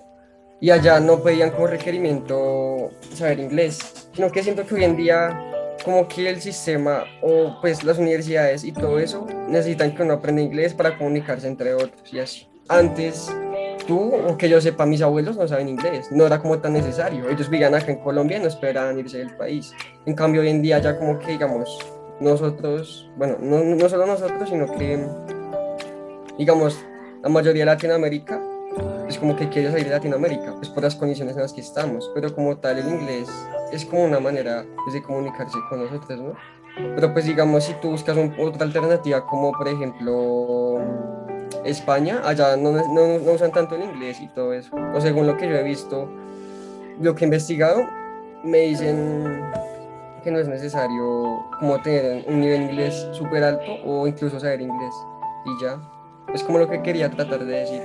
y 0.62 0.69
allá 0.69 1.01
no 1.01 1.21
pedían 1.21 1.51
como 1.51 1.67
requerimiento 1.67 2.91
saber 3.13 3.39
inglés, 3.39 4.10
sino 4.13 4.31
que 4.31 4.41
siento 4.41 4.65
que 4.65 4.75
hoy 4.75 4.86
en 4.86 4.95
día 4.95 5.38
como 5.83 6.07
que 6.07 6.29
el 6.29 6.39
sistema 6.39 7.03
o 7.21 7.60
pues 7.60 7.83
las 7.83 7.98
universidades 7.98 8.63
y 8.63 8.71
todo 8.71 9.00
eso 9.00 9.27
necesitan 9.50 9.93
que 9.93 10.03
uno 10.03 10.13
aprenda 10.13 10.41
inglés 10.41 10.74
para 10.74 10.98
comunicarse 10.98 11.48
entre 11.48 11.74
otros 11.74 12.13
y 12.13 12.19
así. 12.19 12.48
Antes 12.69 13.27
tú 13.86 14.14
o 14.16 14.38
que 14.38 14.50
yo 14.50 14.60
sepa 14.62 14.86
mis 14.86 15.02
abuelos 15.02 15.38
no 15.38 15.48
saben 15.48 15.70
inglés, 15.70 16.12
no 16.12 16.26
era 16.26 16.40
como 16.40 16.60
tan 16.60 16.74
necesario. 16.74 17.30
Ellos 17.30 17.50
vivían 17.50 17.76
acá 17.76 17.92
en 17.92 18.00
Colombia 18.00 18.38
y 18.38 18.42
no 18.42 18.48
esperaban 18.48 18.98
irse 19.00 19.20
del 19.20 19.36
país. 19.36 19.74
En 20.06 20.16
cambio 20.16 20.42
hoy 20.42 20.50
en 20.50 20.62
día 20.62 20.80
ya 20.80 20.98
como 20.98 21.20
que 21.20 21.32
digamos 21.32 21.80
nosotros, 22.20 23.10
bueno, 23.18 23.38
no, 23.40 23.64
no 23.64 23.90
solo 23.90 24.06
nosotros, 24.06 24.50
sino 24.50 24.72
que 24.78 25.06
digamos 26.38 26.84
la 27.24 27.30
mayoría 27.30 27.64
de 27.64 27.72
Latinoamérica 27.72 28.42
es 29.08 29.18
como 29.18 29.36
que 29.36 29.50
quiere 29.50 29.70
salir 29.70 29.86
de 29.86 29.92
Latinoamérica, 29.92 30.56
pues 30.56 30.70
por 30.70 30.84
las 30.84 30.96
condiciones 30.96 31.36
en 31.36 31.42
las 31.42 31.54
que 31.54 31.62
estamos, 31.62 32.10
pero 32.16 32.34
como 32.34 32.58
tal 32.58 32.80
el 32.80 32.88
inglés 32.88 33.30
es 33.72 33.86
como 33.86 34.06
una 34.06 34.20
manera 34.20 34.66
pues, 34.84 34.94
de 34.94 35.04
comunicarse 35.04 35.58
con 35.70 35.84
nosotros, 35.84 36.20
¿no? 36.20 36.34
Pero 36.96 37.12
pues 37.12 37.26
digamos, 37.26 37.66
si 37.66 37.74
tú 37.76 37.90
buscas 37.90 38.18
otra 38.18 38.66
alternativa 38.66 39.28
como 39.28 39.52
por 39.52 39.68
ejemplo 39.68 40.80
España, 41.63 42.22
allá 42.24 42.56
no, 42.56 42.72
no, 42.72 43.20
no, 43.20 43.32
usan 43.32 43.51
tanto 43.51 43.75
el 43.75 43.84
inglés 43.84 44.20
y 44.22 44.27
todo 44.27 44.53
eso, 44.53 44.75
o 44.94 45.01
según 45.01 45.27
lo 45.27 45.38
que 45.38 45.48
yo 45.48 45.56
he 45.56 45.63
visto, 45.63 46.10
lo 47.00 47.15
que 47.15 47.25
he 47.25 47.27
investigado, 47.27 47.84
me 48.44 48.60
dicen 48.60 49.41
que 50.24 50.32
no 50.32 50.39
es 50.39 50.48
necesario 50.48 51.46
como 51.60 51.82
tener 51.82 52.25
un 52.27 52.41
nivel 52.41 52.63
inglés 52.63 53.08
súper 53.12 53.44
alto 53.44 53.65
o 53.86 54.08
incluso 54.08 54.39
saber 54.39 54.62
inglés 54.62 54.94
y 55.46 55.63
ya. 55.63 55.80
Es 56.34 56.44
como 56.44 56.60
lo 56.60 56.70
que 56.70 56.82
quería 56.82 57.10
tratar 57.10 57.39
de 57.39 57.60
decir. 57.60 57.82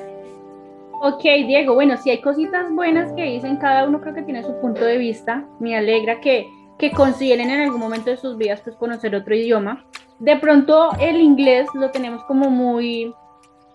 Ok, 1.02 1.23
Diego, 1.23 1.75
bueno, 1.75 1.97
si 1.97 2.11
hay 2.11 2.21
cositas 2.21 2.71
buenas 2.73 3.12
que 3.12 3.23
dicen, 3.23 3.56
cada 3.56 3.87
uno 3.87 4.00
creo 4.00 4.14
que 4.14 4.23
tiene 4.23 4.42
su 4.42 4.59
punto 4.61 4.85
de 4.85 4.97
vista. 4.97 5.45
Me 5.59 5.76
alegra 5.76 6.21
que, 6.21 6.47
que 6.78 6.90
consideren 6.90 7.50
en 7.50 7.61
algún 7.62 7.80
momento 7.80 8.11
de 8.11 8.16
sus 8.16 8.37
vidas 8.37 8.61
pues 8.62 8.76
conocer 8.76 9.14
otro 9.14 9.35
idioma. 9.35 9.85
De 10.18 10.37
pronto 10.37 10.92
el 10.99 11.21
inglés 11.21 11.68
lo 11.75 11.90
tenemos 11.90 12.25
como 12.25 12.49
muy, 12.49 13.14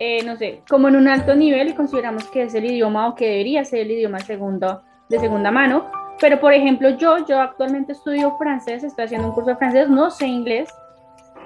eh, 0.04 0.24
no 0.26 0.36
sé, 0.36 0.64
como 0.68 0.88
en 0.88 0.96
un 0.96 1.08
alto 1.08 1.36
nivel 1.36 1.68
y 1.68 1.76
consideramos 1.76 2.28
que 2.32 2.42
es 2.42 2.56
el 2.56 2.66
idioma 2.66 3.08
o 3.08 3.14
que 3.14 3.28
debería 3.28 3.64
ser 3.64 3.82
el 3.82 3.92
idioma 3.92 4.20
segundo, 4.20 4.82
de 5.10 5.20
segunda 5.20 5.52
mano. 5.52 5.92
Pero 6.20 6.40
por 6.40 6.54
ejemplo 6.54 6.90
yo, 6.98 7.24
yo 7.28 7.40
actualmente 7.40 7.92
estudio 7.92 8.36
francés, 8.40 8.84
estoy 8.84 9.06
haciendo 9.06 9.28
un 9.28 9.36
curso 9.36 9.52
de 9.52 9.58
francés, 9.58 9.90
no 9.90 10.10
sé 10.10 10.26
inglés. 10.26 10.70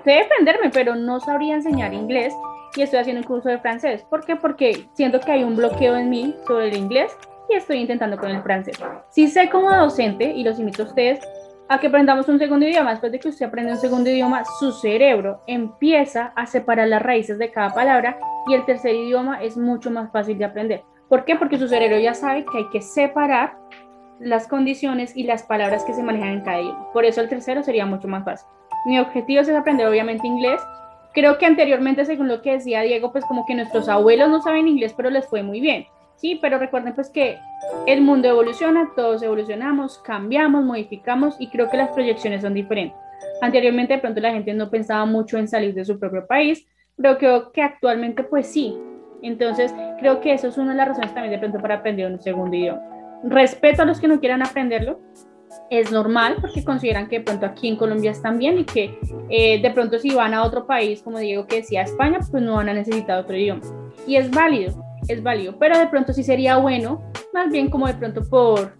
Sé 0.06 0.12
defenderme, 0.12 0.70
pero 0.70 0.96
no 0.96 1.20
sabría 1.20 1.56
enseñar 1.56 1.94
inglés 1.94 2.34
y 2.78 2.84
estoy 2.84 3.00
haciendo 3.00 3.24
un 3.24 3.28
curso 3.28 3.50
de 3.50 3.58
francés. 3.58 4.06
¿Por 4.10 4.26
qué? 4.26 4.38
Porque 4.38 4.88
siento 4.94 5.20
que 5.20 5.34
hay 5.34 5.44
un 5.44 5.58
bloqueo 5.58 5.98
en 5.98 6.10
mí 6.10 6.34
sobre 6.48 6.70
el 6.70 6.78
inglés 6.78 7.12
y 7.50 7.56
estoy 7.56 7.80
intentando 7.80 8.16
con 8.16 8.32
el 8.32 8.42
francés. 8.42 8.78
Si 9.10 9.28
sé 9.28 9.50
como 9.50 9.70
docente, 9.76 10.32
y 10.32 10.46
los 10.46 10.60
invito 10.60 10.84
a 10.84 10.86
ustedes 10.86 11.20
a 11.68 11.80
que 11.80 11.88
aprendamos 11.88 12.28
un 12.28 12.40
segundo 12.40 12.68
idioma, 12.68 12.92
después 12.92 13.12
de 13.12 13.20
que 13.20 13.30
usted 13.30 13.46
aprende 13.46 13.72
un 13.72 13.80
segundo 13.80 14.10
idioma, 14.10 14.44
su 14.60 14.72
cerebro 14.72 15.42
empieza 15.48 16.32
a 16.36 16.46
separar 16.46 16.88
las 16.88 17.02
raíces 17.02 17.38
de 17.38 17.52
cada 17.52 17.74
palabra 17.74 18.20
y 18.48 18.54
el 18.54 18.66
tercer 18.66 18.94
idioma 18.96 19.42
es 19.42 19.58
mucho 19.58 19.90
más 19.90 20.12
fácil 20.12 20.38
de 20.38 20.46
aprender. 20.46 20.84
¿Por 21.10 21.26
qué? 21.26 21.36
Porque 21.36 21.58
su 21.58 21.68
cerebro 21.68 22.00
ya 22.00 22.14
sabe 22.14 22.46
que 22.46 22.58
hay 22.58 22.70
que 22.70 22.82
separar 22.82 23.58
las 24.20 24.48
condiciones 24.48 25.16
y 25.16 25.24
las 25.24 25.44
palabras 25.44 25.84
que 25.84 25.94
se 25.94 26.04
manejan 26.04 26.30
en 26.30 26.42
cada 26.42 26.62
idioma. 26.62 26.92
Por 26.94 27.06
eso 27.06 27.22
el 27.22 27.30
tercero 27.30 27.64
sería 27.64 27.86
mucho 27.86 28.08
más 28.08 28.24
fácil. 28.24 28.48
Mi 28.86 29.00
objetivo 29.00 29.42
es 29.42 29.50
aprender 29.50 29.88
obviamente 29.88 30.28
inglés 30.28 30.62
Creo 31.16 31.38
que 31.38 31.46
anteriormente, 31.46 32.04
según 32.04 32.28
lo 32.28 32.42
que 32.42 32.52
decía 32.52 32.82
Diego, 32.82 33.14
pues 33.14 33.24
como 33.24 33.46
que 33.46 33.56
nuestros 33.56 33.88
abuelos 33.88 34.30
no 34.30 34.42
saben 34.42 34.68
inglés, 34.68 34.94
pero 34.96 35.10
les 35.10 35.26
fue 35.26 35.44
muy 35.44 35.62
bien. 35.62 35.88
Sí, 36.16 36.40
pero 36.42 36.58
recuerden 36.58 36.94
pues 36.94 37.10
que 37.10 37.38
el 37.88 38.02
mundo 38.02 38.30
evoluciona, 38.30 38.92
todos 38.96 39.22
evolucionamos, 39.22 40.00
cambiamos, 40.00 40.64
modificamos 40.64 41.36
y 41.40 41.50
creo 41.50 41.70
que 41.70 41.78
las 41.78 41.90
proyecciones 41.90 42.42
son 42.42 42.54
diferentes. 42.54 42.98
Anteriormente 43.42 43.94
de 43.94 44.00
pronto 44.00 44.22
la 44.22 44.32
gente 44.32 44.54
no 44.54 44.70
pensaba 44.70 45.06
mucho 45.06 45.38
en 45.38 45.48
salir 45.48 45.74
de 45.74 45.86
su 45.86 46.00
propio 46.00 46.26
país, 46.26 46.66
pero 46.96 47.18
creo 47.18 47.52
que 47.52 47.62
actualmente 47.62 48.24
pues 48.24 48.48
sí. 48.48 48.78
Entonces 49.22 49.74
creo 50.00 50.22
que 50.22 50.34
eso 50.34 50.48
es 50.48 50.58
una 50.58 50.72
de 50.72 50.78
las 50.78 50.90
razones 50.90 51.14
también 51.14 51.34
de 51.34 51.40
pronto 51.40 51.60
para 51.60 51.76
aprender 51.76 52.12
un 52.12 52.22
segundo 52.22 52.56
idioma. 52.56 52.82
Respeto 53.24 53.82
a 53.82 53.86
los 53.86 54.00
que 54.00 54.08
no 54.08 54.20
quieran 54.20 54.42
aprenderlo, 54.42 55.00
es 55.70 55.92
normal 55.92 56.38
porque 56.42 56.64
consideran 56.64 57.08
que 57.08 57.20
de 57.20 57.26
pronto 57.26 57.46
aquí 57.46 57.68
en 57.68 57.76
Colombia 57.76 58.12
están 58.12 58.38
bien 58.38 58.60
y 58.60 58.66
que 58.66 59.00
eh, 59.30 59.62
de 59.62 59.72
pronto 59.72 59.98
si 60.00 60.14
van 60.14 60.34
a 60.34 60.44
otro 60.44 60.66
país, 60.66 61.02
como 61.02 61.20
Diego 61.20 61.48
que 61.48 61.58
decía 61.58 61.82
España, 61.82 62.20
pues 62.30 62.44
no 62.44 62.56
van 62.56 62.70
a 62.70 62.74
necesitar 62.74 63.20
otro 63.20 63.36
idioma. 63.36 63.62
Y 64.06 64.16
es 64.16 64.30
válido, 64.30 64.74
es 65.08 65.24
válido, 65.24 65.58
pero 65.60 65.78
de 65.78 65.88
pronto 65.88 66.14
sí 66.14 66.24
sería 66.24 66.58
bueno, 66.58 67.02
más 67.34 67.52
bien 67.52 67.70
como 67.70 67.88
de 67.88 67.96
pronto 67.96 68.22
por 68.28 68.78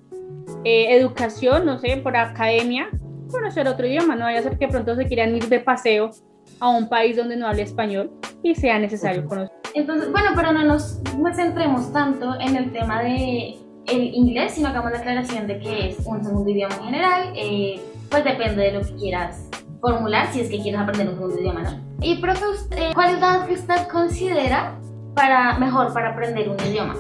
eh, 0.64 0.96
educación, 0.98 1.66
no 1.66 1.80
sé, 1.80 1.98
por 1.98 2.16
academia, 2.16 2.90
conocer 3.32 3.68
otro 3.68 3.88
idioma, 3.88 4.16
no 4.16 4.26
vaya 4.26 4.40
a 4.40 4.44
ser 4.44 4.58
que 4.58 4.66
de 4.66 4.72
pronto 4.72 4.96
se 4.96 5.06
quieran 5.06 5.36
ir 5.36 5.48
de 5.48 5.60
paseo 5.60 6.12
a 6.60 6.70
un 6.70 6.90
país 6.90 7.18
donde 7.18 7.36
no 7.36 7.48
hable 7.48 7.64
español 7.64 8.12
y 8.44 8.56
sea 8.56 8.80
necesario 8.80 9.26
conocer. 9.26 9.56
Entonces, 9.74 10.12
bueno, 10.12 10.30
pero 10.36 10.52
no 10.54 10.64
nos 10.64 11.02
centremos 11.36 11.92
tanto 11.92 12.40
en 12.40 12.56
el 12.56 12.72
tema 12.72 13.02
de 13.04 13.56
el 13.88 14.14
inglés, 14.14 14.54
sino 14.54 14.70
hagamos 14.70 14.92
la 14.92 15.00
aclaración 15.00 15.48
de 15.48 15.60
que 15.60 15.90
es 15.90 15.98
un 16.06 16.24
segundo 16.24 16.50
idioma 16.50 16.76
en 16.76 16.84
general, 16.84 17.34
eh, 17.36 17.80
pues 18.10 18.24
depende 18.24 18.64
de 18.64 18.72
lo 18.72 18.82
que 18.82 18.96
quieras 18.96 19.50
formular, 19.80 20.32
si 20.32 20.42
es 20.42 20.50
que 20.50 20.62
quieres 20.62 20.80
aprender 20.80 21.10
un 21.10 21.16
segundo 21.16 21.40
idioma, 21.40 21.62
¿no? 21.62 21.86
Y 22.02 22.16
profe, 22.16 22.46
¿cuál 22.94 23.20
la 23.20 23.46
que 23.48 23.54
usted 23.54 23.88
considera 23.92 24.76
para, 25.16 25.58
mejor 25.58 25.94
para 25.94 26.10
aprender 26.10 26.50
un 26.50 26.58
idioma? 26.68 26.96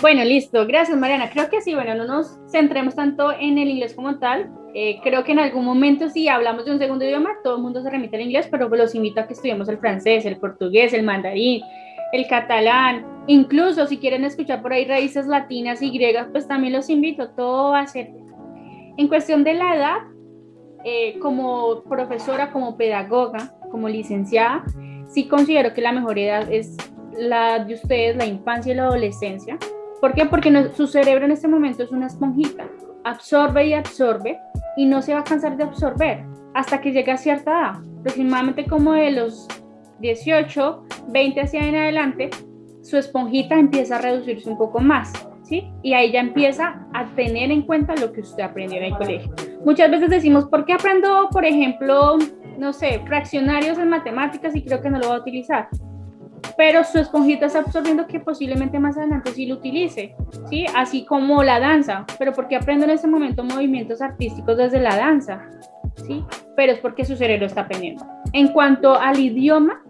Bueno, 0.00 0.24
listo. 0.24 0.66
Gracias, 0.66 0.98
Mariana. 0.98 1.30
Creo 1.30 1.48
que 1.48 1.60
sí, 1.60 1.74
bueno, 1.74 1.94
no 1.94 2.06
nos 2.06 2.36
centremos 2.50 2.96
tanto 2.96 3.32
en 3.32 3.56
el 3.58 3.68
inglés 3.68 3.94
como 3.94 4.18
tal. 4.18 4.50
Eh, 4.74 4.98
creo 5.02 5.22
que 5.22 5.32
en 5.32 5.38
algún 5.38 5.64
momento 5.64 6.08
si 6.08 6.28
hablamos 6.28 6.64
de 6.64 6.72
un 6.72 6.78
segundo 6.78 7.04
idioma, 7.04 7.30
todo 7.44 7.56
el 7.56 7.62
mundo 7.62 7.82
se 7.82 7.90
remite 7.90 8.16
al 8.16 8.22
inglés, 8.22 8.48
pero 8.50 8.68
los 8.68 8.94
invito 8.94 9.20
a 9.20 9.26
que 9.26 9.34
estudiemos 9.34 9.68
el 9.68 9.78
francés, 9.78 10.24
el 10.24 10.38
portugués, 10.38 10.92
el 10.92 11.04
mandarín, 11.04 11.62
el 12.12 12.26
catalán, 12.26 13.06
incluso 13.26 13.86
si 13.86 13.98
quieren 13.98 14.24
escuchar 14.24 14.62
por 14.62 14.72
ahí 14.72 14.86
raíces 14.86 15.26
latinas 15.26 15.82
y 15.82 15.90
griegas, 15.90 16.28
pues 16.32 16.48
también 16.48 16.72
los 16.72 16.90
invito, 16.90 17.28
todo 17.30 17.72
va 17.72 17.80
a 17.80 17.86
ser. 17.86 18.10
En 18.96 19.08
cuestión 19.08 19.44
de 19.44 19.54
la 19.54 19.76
edad, 19.76 19.98
eh, 20.84 21.18
como 21.20 21.82
profesora, 21.84 22.50
como 22.50 22.76
pedagoga, 22.76 23.54
como 23.70 23.88
licenciada, 23.88 24.64
sí 25.08 25.28
considero 25.28 25.74
que 25.74 25.80
la 25.80 25.92
mejor 25.92 26.18
edad 26.18 26.50
es 26.50 26.76
la 27.16 27.64
de 27.64 27.74
ustedes, 27.74 28.16
la 28.16 28.26
infancia 28.26 28.72
y 28.72 28.76
la 28.76 28.84
adolescencia. 28.84 29.58
¿Por 30.00 30.14
qué? 30.14 30.26
Porque 30.26 30.70
su 30.74 30.86
cerebro 30.86 31.24
en 31.24 31.32
este 31.32 31.48
momento 31.48 31.82
es 31.82 31.90
una 31.90 32.06
esponjita, 32.06 32.66
absorbe 33.04 33.66
y 33.66 33.74
absorbe 33.74 34.38
y 34.76 34.86
no 34.86 35.02
se 35.02 35.14
va 35.14 35.20
a 35.20 35.24
cansar 35.24 35.56
de 35.56 35.64
absorber 35.64 36.24
hasta 36.54 36.80
que 36.80 36.92
llegue 36.92 37.12
a 37.12 37.16
cierta 37.16 37.50
edad, 37.50 37.72
aproximadamente 38.00 38.66
como 38.66 38.92
de 38.92 39.12
los 39.12 39.48
18, 40.00 40.84
20 41.08 41.40
hacia 41.40 41.64
en 41.64 41.76
adelante, 41.76 42.30
su 42.82 42.96
esponjita 42.96 43.58
empieza 43.58 43.96
a 43.96 44.00
reducirse 44.00 44.50
un 44.50 44.58
poco 44.58 44.80
más, 44.80 45.12
¿sí? 45.44 45.70
Y 45.82 45.94
ahí 45.94 46.12
ya 46.12 46.20
empieza 46.20 46.86
a 46.92 47.06
tener 47.14 47.50
en 47.50 47.62
cuenta 47.62 47.94
lo 47.94 48.12
que 48.12 48.20
usted 48.20 48.42
aprendió 48.42 48.78
en 48.78 48.86
el 48.86 48.96
colegio. 48.96 49.32
Muchas 49.64 49.90
veces 49.90 50.10
decimos, 50.10 50.46
¿por 50.46 50.64
qué 50.64 50.72
aprendo, 50.72 51.28
por 51.30 51.44
ejemplo, 51.44 52.18
no 52.58 52.72
sé, 52.72 53.00
fraccionarios 53.06 53.78
en 53.78 53.88
matemáticas 53.88 54.56
y 54.56 54.64
creo 54.64 54.82
que 54.82 54.90
no 54.90 54.98
lo 54.98 55.10
va 55.10 55.16
a 55.16 55.20
utilizar? 55.20 55.68
Pero 56.56 56.84
su 56.84 56.98
esponjita 56.98 57.46
está 57.46 57.60
absorbiendo 57.60 58.06
que 58.06 58.20
posiblemente 58.20 58.78
más 58.78 58.96
adelante 58.96 59.32
sí 59.32 59.46
lo 59.46 59.56
utilice, 59.56 60.14
¿sí? 60.50 60.66
Así 60.74 61.04
como 61.04 61.42
la 61.42 61.60
danza, 61.60 62.04
pero 62.18 62.32
¿por 62.32 62.48
qué 62.48 62.56
aprendo 62.56 62.84
en 62.84 62.90
ese 62.90 63.08
momento 63.08 63.42
movimientos 63.44 64.02
artísticos 64.02 64.56
desde 64.56 64.80
la 64.80 64.96
danza? 64.96 65.42
¿Sí? 66.06 66.24
Pero 66.56 66.72
es 66.72 66.78
porque 66.78 67.04
su 67.04 67.16
cerebro 67.16 67.46
está 67.46 67.62
aprendiendo. 67.62 68.04
En 68.32 68.48
cuanto 68.48 68.94
al 68.94 69.18
idioma, 69.18 69.82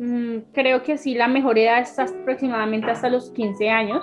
Mm, 0.00 0.44
creo 0.54 0.82
que 0.82 0.96
sí, 0.96 1.14
la 1.14 1.28
mejor 1.28 1.58
edad 1.58 1.80
es 1.80 1.98
aproximadamente 1.98 2.90
hasta 2.90 3.10
los 3.10 3.30
15 3.32 3.68
años. 3.68 4.02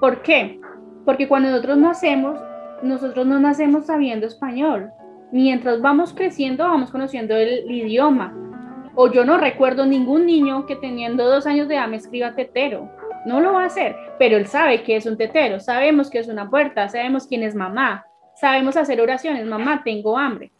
¿Por 0.00 0.20
qué? 0.22 0.60
Porque 1.04 1.28
cuando 1.28 1.48
nosotros 1.48 1.78
nacemos, 1.78 2.40
nosotros 2.82 3.24
no 3.24 3.38
nacemos 3.38 3.86
sabiendo 3.86 4.26
español. 4.26 4.90
Mientras 5.30 5.80
vamos 5.80 6.12
creciendo, 6.12 6.64
vamos 6.64 6.90
conociendo 6.90 7.36
el, 7.36 7.70
idioma. 7.70 8.36
O 8.94 9.10
yo 9.10 9.24
no 9.24 9.38
recuerdo 9.38 9.86
ningún 9.86 10.26
niño 10.26 10.66
que 10.66 10.76
teniendo 10.76 11.28
dos 11.28 11.46
años 11.46 11.68
de 11.68 11.76
edad 11.76 11.88
me 11.88 11.96
escriba 11.96 12.34
tetero. 12.34 12.90
No 13.24 13.40
lo 13.40 13.54
va 13.54 13.62
a 13.62 13.66
hacer, 13.66 13.96
pero 14.18 14.36
él 14.36 14.46
sabe 14.46 14.82
que 14.82 14.96
es 14.96 15.06
un 15.06 15.16
tetero, 15.16 15.60
sabemos 15.60 16.10
que 16.10 16.18
es 16.18 16.28
una 16.28 16.50
puerta, 16.50 16.88
sabemos 16.88 17.26
quién 17.26 17.42
es 17.42 17.54
mamá, 17.54 18.04
sabemos 18.34 18.76
hacer 18.76 19.00
oraciones, 19.00 19.46
mamá, 19.46 19.82
tengo 19.84 20.18
hambre. 20.18 20.50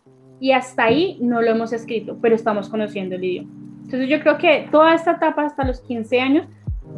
Y 0.40 0.52
hasta 0.52 0.84
ahí 0.84 1.18
no 1.20 1.42
lo 1.42 1.50
hemos 1.50 1.72
escrito, 1.72 2.18
pero 2.22 2.34
estamos 2.34 2.68
conociendo 2.68 3.16
el 3.16 3.24
idioma. 3.24 3.50
Entonces 3.84 4.08
yo 4.08 4.20
creo 4.20 4.38
que 4.38 4.68
toda 4.70 4.94
esta 4.94 5.12
etapa 5.12 5.44
hasta 5.44 5.64
los 5.64 5.80
15 5.80 6.20
años 6.20 6.46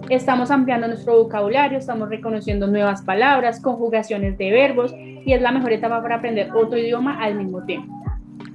estamos 0.08 0.50
ampliando 0.50 0.86
nuestro 0.86 1.16
vocabulario, 1.22 1.78
estamos 1.78 2.08
reconociendo 2.08 2.66
nuevas 2.66 3.02
palabras, 3.02 3.60
conjugaciones 3.60 4.38
de 4.38 4.50
verbos 4.50 4.94
y 4.96 5.32
es 5.32 5.42
la 5.42 5.50
mejor 5.50 5.72
etapa 5.72 6.00
para 6.02 6.16
aprender 6.16 6.52
otro 6.54 6.78
idioma 6.78 7.22
al 7.22 7.34
mismo 7.34 7.64
tiempo. 7.64 8.03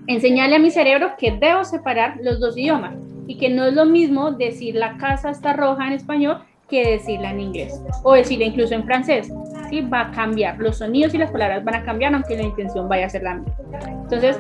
Enseñarle 0.10 0.56
a 0.56 0.60
mi 0.60 0.72
cerebro 0.72 1.12
que 1.20 1.38
debo 1.40 1.64
separar 1.64 2.18
los 2.24 2.40
dos 2.40 2.58
idiomas 2.58 2.96
y 3.28 3.38
que 3.38 3.48
no 3.48 3.66
es 3.66 3.76
lo 3.76 3.86
mismo 3.86 4.32
decir 4.32 4.74
la 4.74 4.98
casa 4.98 5.30
está 5.30 5.54
roja 5.54 5.86
en 5.86 5.94
español 5.94 6.40
que 6.68 6.84
decirla 6.94 7.30
en 7.30 7.42
inglés 7.42 7.80
o 8.02 8.14
decirla 8.14 8.46
incluso 8.46 8.74
en 8.74 8.86
francés. 8.86 9.32
¿sí? 9.70 9.82
Va 9.82 10.02
a 10.02 10.12
cambiar, 10.12 10.58
los 10.58 10.80
sonidos 10.80 11.14
y 11.14 11.20
las 11.20 11.30
palabras 11.30 11.64
van 11.64 11.76
a 11.76 11.84
cambiar 11.84 12.16
aunque 12.16 12.36
la 12.36 12.42
intención 12.42 12.90
vaya 12.90 13.06
a 13.06 13.10
ser 13.12 13.22
la 13.22 13.36
misma. 13.36 13.54
Entonces, 14.02 14.40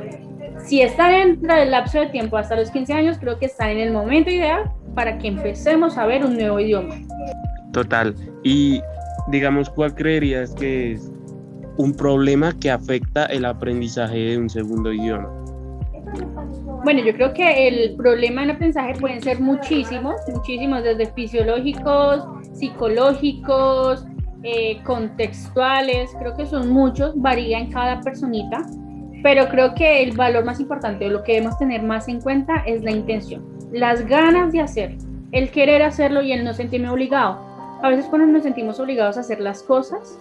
si 0.65 0.81
están 0.81 1.11
dentro 1.11 1.55
del 1.55 1.69
lapso 1.69 1.99
de 1.99 2.07
tiempo 2.07 2.37
hasta 2.37 2.55
los 2.55 2.71
15 2.71 2.91
años, 2.91 3.19
creo 3.19 3.37
que 3.37 3.45
están 3.45 3.69
en 3.69 3.77
el 3.77 3.91
momento 3.93 4.31
ideal 4.31 4.71
para 4.95 5.19
que 5.19 5.27
empecemos 5.27 5.99
a 5.99 6.07
ver 6.07 6.25
un 6.25 6.35
nuevo 6.35 6.59
idioma. 6.59 6.95
Total. 7.73 8.15
Y 8.43 8.81
digamos, 9.27 9.69
¿cuál 9.69 9.93
creerías 9.93 10.55
que 10.55 10.93
es 10.93 11.11
un 11.77 11.93
problema 11.93 12.57
que 12.59 12.71
afecta 12.71 13.27
el 13.27 13.45
aprendizaje 13.45 14.17
de 14.17 14.37
un 14.39 14.49
segundo 14.49 14.91
idioma? 14.91 15.29
Bueno, 16.83 17.01
yo 17.03 17.13
creo 17.13 17.33
que 17.33 17.67
el 17.67 17.95
problema 17.95 18.43
en 18.43 18.51
aprendizaje 18.51 18.93
pueden 18.99 19.21
ser 19.21 19.39
muchísimos, 19.39 20.15
muchísimos, 20.33 20.83
desde 20.83 21.07
fisiológicos, 21.07 22.25
psicológicos, 22.53 24.05
eh, 24.43 24.81
contextuales, 24.83 26.11
creo 26.17 26.35
que 26.35 26.45
son 26.45 26.69
muchos, 26.69 27.13
varía 27.19 27.59
en 27.59 27.69
cada 27.69 27.99
personita, 27.99 28.65
pero 29.21 29.49
creo 29.49 29.75
que 29.75 30.01
el 30.01 30.15
valor 30.15 30.45
más 30.45 30.61
importante 30.61 31.05
o 31.05 31.09
lo 31.09 31.23
que 31.23 31.33
debemos 31.33 31.57
tener 31.57 31.83
más 31.83 32.07
en 32.07 32.21
cuenta 32.21 32.63
es 32.65 32.81
la 32.83 32.91
intención, 32.91 33.43
las 33.73 34.05
ganas 34.07 34.53
de 34.53 34.61
hacer, 34.61 34.95
el 35.33 35.51
querer 35.51 35.81
hacerlo 35.81 36.21
y 36.21 36.31
el 36.31 36.45
no 36.45 36.53
sentirme 36.53 36.89
obligado. 36.89 37.37
A 37.83 37.89
veces 37.89 38.05
cuando 38.05 38.27
nos 38.27 38.43
sentimos 38.43 38.79
obligados 38.79 39.17
a 39.17 39.21
hacer 39.21 39.41
las 39.41 39.61
cosas, 39.61 40.17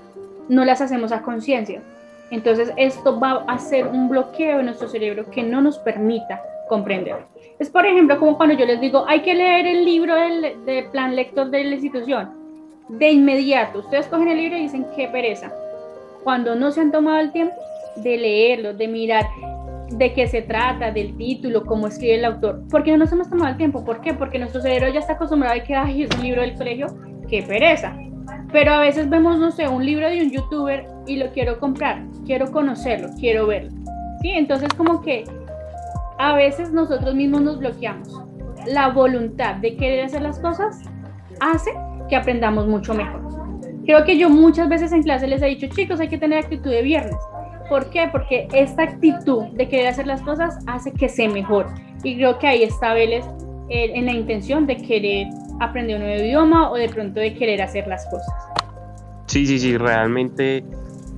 no 0.49 0.65
las 0.65 0.81
hacemos 0.81 1.13
a 1.13 1.23
conciencia. 1.23 1.83
Entonces 2.31 2.73
esto 2.77 3.19
va 3.19 3.45
a 3.47 3.59
ser 3.59 3.87
un 3.87 4.09
bloqueo 4.09 4.61
en 4.61 4.67
nuestro 4.67 4.89
cerebro 4.89 5.31
que 5.31 5.43
no 5.43 5.61
nos 5.61 5.79
permita 5.79 6.43
comprender. 6.69 7.17
Es 7.59 7.71
por 7.71 7.87
ejemplo 7.87 8.19
como 8.19 8.37
cuando 8.37 8.55
yo 8.55 8.67
les 8.67 8.81
digo, 8.81 9.05
hay 9.09 9.21
que 9.23 9.35
leer 9.35 9.67
el 9.67 9.85
libro 9.85 10.15
del, 10.15 10.65
de 10.65 10.89
plan 10.93 11.17
lector 11.17 11.51
de 11.51 11.65
la 11.65 11.75
institución. 11.75 12.31
De 12.89 13.11
inmediato, 13.11 13.81
ustedes 13.81 14.07
cogen 14.07 14.29
el 14.29 14.39
libro 14.39 14.57
y 14.57 14.63
dicen, 14.63 14.87
qué 14.95 15.09
pereza. 15.09 15.53
Cuando 16.25 16.55
no 16.55 16.71
se 16.71 16.81
han 16.81 16.93
tomado 16.93 17.19
el 17.19 17.33
tiempo 17.33 17.55
de 17.97 18.17
leerlo, 18.17 18.75
de 18.75 18.89
mirar 18.89 19.27
de 19.91 20.13
qué 20.13 20.27
se 20.27 20.43
trata, 20.43 20.91
del 20.91 21.17
título, 21.17 21.65
cómo 21.65 21.87
escribe 21.87 22.17
el 22.17 22.25
autor. 22.25 22.63
¿Por 22.71 22.85
qué 22.85 22.93
no 22.93 22.99
nos 22.99 23.13
hemos 23.13 23.29
tomado 23.29 23.51
el 23.51 23.57
tiempo? 23.57 23.85
¿Por 23.85 24.01
qué? 24.01 24.15
Porque 24.15 24.39
nuestro 24.39 24.61
cerebro 24.61 24.93
ya 24.93 25.01
está 25.01 25.15
acostumbrado 25.15 25.59
a 25.59 25.63
que 25.63 25.75
Ay, 25.75 26.03
es 26.03 26.11
un 26.15 26.23
libro 26.23 26.43
del 26.43 26.55
colegio, 26.55 26.87
qué 27.29 27.43
pereza. 27.43 27.97
Pero 28.53 28.73
a 28.73 28.81
veces 28.81 29.11
vemos, 29.11 29.39
no 29.39 29.51
sé, 29.51 29.69
un 29.69 29.85
libro 29.85 30.09
de 30.09 30.23
un 30.23 30.31
youtuber 30.31 30.87
y 31.07 31.17
lo 31.17 31.31
quiero 31.33 31.59
comprar, 31.59 32.03
quiero 32.25 32.51
conocerlo, 32.51 33.09
quiero 33.19 33.47
verlo. 33.47 33.71
¿Sí? 34.23 34.31
Entonces 34.31 34.73
como 34.75 35.03
que 35.03 35.25
a 36.19 36.35
veces 36.35 36.73
nosotros 36.73 37.15
mismos 37.15 37.43
nos 37.43 37.59
bloqueamos. 37.59 38.23
La 38.67 38.89
voluntad 38.89 39.57
de 39.57 39.77
querer 39.77 40.05
hacer 40.05 40.23
las 40.23 40.39
cosas 40.41 40.81
hace 41.41 41.71
que 42.09 42.17
aprendamos 42.17 42.67
mucho 42.67 42.95
mejor. 42.95 43.23
Creo 43.85 44.05
que 44.05 44.19
yo 44.19 44.29
muchas 44.29 44.69
veces 44.69 44.93
en 44.93 45.03
clase 45.03 45.27
les 45.27 45.41
he 45.43 45.47
dicho, 45.47 45.67
chicos, 45.69 46.01
hay 46.01 46.09
que 46.09 46.19
tener 46.19 46.39
actitud 46.39 46.71
de 46.71 46.83
viernes. 46.83 47.17
¿Por 47.69 47.91
qué? 47.91 48.09
Porque 48.11 48.49
esta 48.53 48.83
actitud 48.83 49.45
de 49.53 49.69
querer 49.69 49.89
hacer 49.89 50.07
las 50.07 50.23
cosas 50.23 50.59
hace 50.67 50.93
que 50.93 51.09
se 51.09 51.29
mejore. 51.29 51.69
Y 52.03 52.17
creo 52.17 52.39
que 52.39 52.47
ahí 52.47 52.63
está 52.63 52.95
Vélez 52.95 53.25
eh, 53.69 53.93
en 53.95 54.07
la 54.07 54.13
intención 54.13 54.67
de 54.67 54.77
querer 54.77 55.29
aprender 55.61 55.97
un 55.97 56.03
nuevo 56.03 56.23
idioma 56.23 56.71
o 56.71 56.77
de 56.77 56.89
pronto 56.89 57.21
de 57.21 57.35
querer 57.35 57.63
hacer 57.63 57.87
las 57.87 58.07
cosas. 58.07 58.35
Sí, 59.27 59.47
sí, 59.47 59.59
sí, 59.59 59.77
realmente 59.77 60.65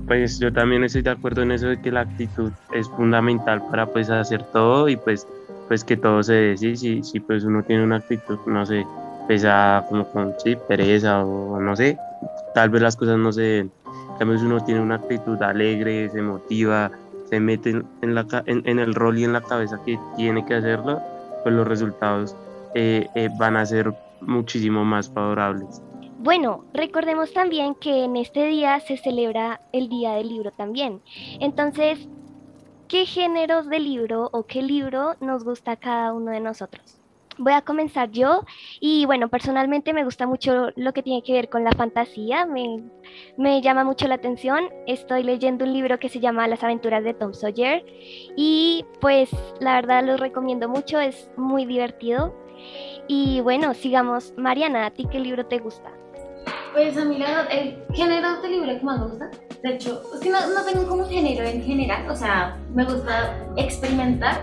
pues 0.07 0.39
yo 0.39 0.51
también 0.51 0.83
estoy 0.83 1.03
de 1.03 1.11
acuerdo 1.11 1.43
en 1.43 1.51
eso 1.51 1.67
de 1.67 1.79
que 1.79 1.91
la 1.91 2.01
actitud 2.01 2.51
es 2.73 2.89
fundamental 2.89 3.61
para 3.69 3.85
pues 3.85 4.09
hacer 4.09 4.43
todo 4.51 4.89
y 4.89 4.97
pues 4.97 5.25
pues 5.71 5.85
que 5.85 5.95
todo 5.95 6.21
se 6.21 6.33
dé, 6.33 6.57
sí, 6.57 6.75
sí, 6.75 7.01
sí, 7.01 7.21
pues 7.21 7.45
uno 7.45 7.63
tiene 7.63 7.85
una 7.85 7.95
actitud, 7.95 8.37
no 8.45 8.65
sé, 8.65 8.85
pesada 9.25 9.85
como 9.87 10.05
con 10.05 10.33
sí, 10.43 10.57
pereza 10.67 11.23
o 11.23 11.61
no 11.61 11.77
sé, 11.77 11.97
tal 12.53 12.69
vez 12.69 12.81
las 12.81 12.97
cosas 12.97 13.17
no 13.17 13.31
se 13.31 13.41
den. 13.41 13.71
También 14.19 14.41
si 14.41 14.45
uno 14.47 14.61
tiene 14.65 14.81
una 14.81 14.95
actitud 14.95 15.41
alegre, 15.41 16.09
se 16.09 16.21
motiva, 16.21 16.91
se 17.29 17.39
mete 17.39 17.69
en, 18.01 18.15
la, 18.15 18.25
en, 18.47 18.79
el 18.79 18.93
rol 18.93 19.17
y 19.17 19.23
en 19.23 19.31
la 19.31 19.39
cabeza 19.39 19.79
que 19.85 19.97
tiene 20.17 20.45
que 20.45 20.55
hacerlo, 20.55 21.01
pues 21.43 21.55
los 21.55 21.65
resultados 21.65 22.35
eh, 22.75 23.07
eh, 23.15 23.29
van 23.39 23.55
a 23.55 23.65
ser 23.65 23.93
muchísimo 24.21 24.85
más 24.85 25.11
favorables. 25.11 25.81
Bueno, 26.23 26.65
recordemos 26.71 27.33
también 27.33 27.73
que 27.73 28.03
en 28.03 28.15
este 28.15 28.45
día 28.45 28.79
se 28.79 28.95
celebra 28.95 29.59
el 29.73 29.89
Día 29.89 30.13
del 30.13 30.29
Libro 30.29 30.51
también. 30.51 31.01
Entonces, 31.39 32.07
¿qué 32.87 33.07
géneros 33.07 33.67
de 33.67 33.79
libro 33.79 34.29
o 34.31 34.43
qué 34.45 34.61
libro 34.61 35.15
nos 35.19 35.43
gusta 35.43 35.71
a 35.71 35.75
cada 35.77 36.13
uno 36.13 36.29
de 36.29 36.39
nosotros? 36.39 37.01
Voy 37.39 37.53
a 37.53 37.61
comenzar 37.61 38.11
yo 38.11 38.43
y 38.79 39.05
bueno, 39.07 39.29
personalmente 39.29 39.93
me 39.93 40.03
gusta 40.03 40.27
mucho 40.27 40.69
lo 40.75 40.93
que 40.93 41.01
tiene 41.01 41.23
que 41.23 41.33
ver 41.33 41.49
con 41.49 41.63
la 41.63 41.71
fantasía, 41.71 42.45
me, 42.45 42.83
me 43.35 43.59
llama 43.63 43.83
mucho 43.83 44.07
la 44.07 44.15
atención. 44.15 44.65
Estoy 44.85 45.23
leyendo 45.23 45.65
un 45.65 45.73
libro 45.73 45.97
que 45.97 46.09
se 46.09 46.19
llama 46.19 46.47
Las 46.47 46.63
aventuras 46.63 47.03
de 47.03 47.15
Tom 47.15 47.33
Sawyer 47.33 47.83
y 48.37 48.85
pues 48.99 49.31
la 49.59 49.73
verdad 49.73 50.03
lo 50.05 50.17
recomiendo 50.17 50.69
mucho, 50.69 50.99
es 50.99 51.31
muy 51.35 51.65
divertido. 51.65 52.35
Y 53.13 53.41
bueno, 53.41 53.73
sigamos. 53.73 54.33
Mariana, 54.37 54.85
¿a 54.85 54.91
ti 54.91 55.05
qué 55.11 55.19
libro 55.19 55.45
te 55.45 55.59
gusta? 55.59 55.91
Pues 56.71 56.97
a 56.97 57.03
mí 57.03 57.17
la 57.17 57.25
verdad, 57.27 57.47
el 57.51 57.83
género 57.93 58.41
de 58.41 58.47
libro 58.47 58.67
que 58.67 58.85
más 58.85 59.01
me 59.01 59.07
gusta, 59.07 59.29
de 59.61 59.69
hecho, 59.69 60.01
es 60.13 60.21
que 60.21 60.29
no, 60.29 60.39
no 60.47 60.63
tengo 60.63 60.87
como 60.87 61.05
género 61.05 61.43
en 61.43 61.61
general, 61.61 62.09
o 62.09 62.15
sea, 62.15 62.57
me 62.73 62.85
gusta 62.85 63.37
experimentar, 63.57 64.39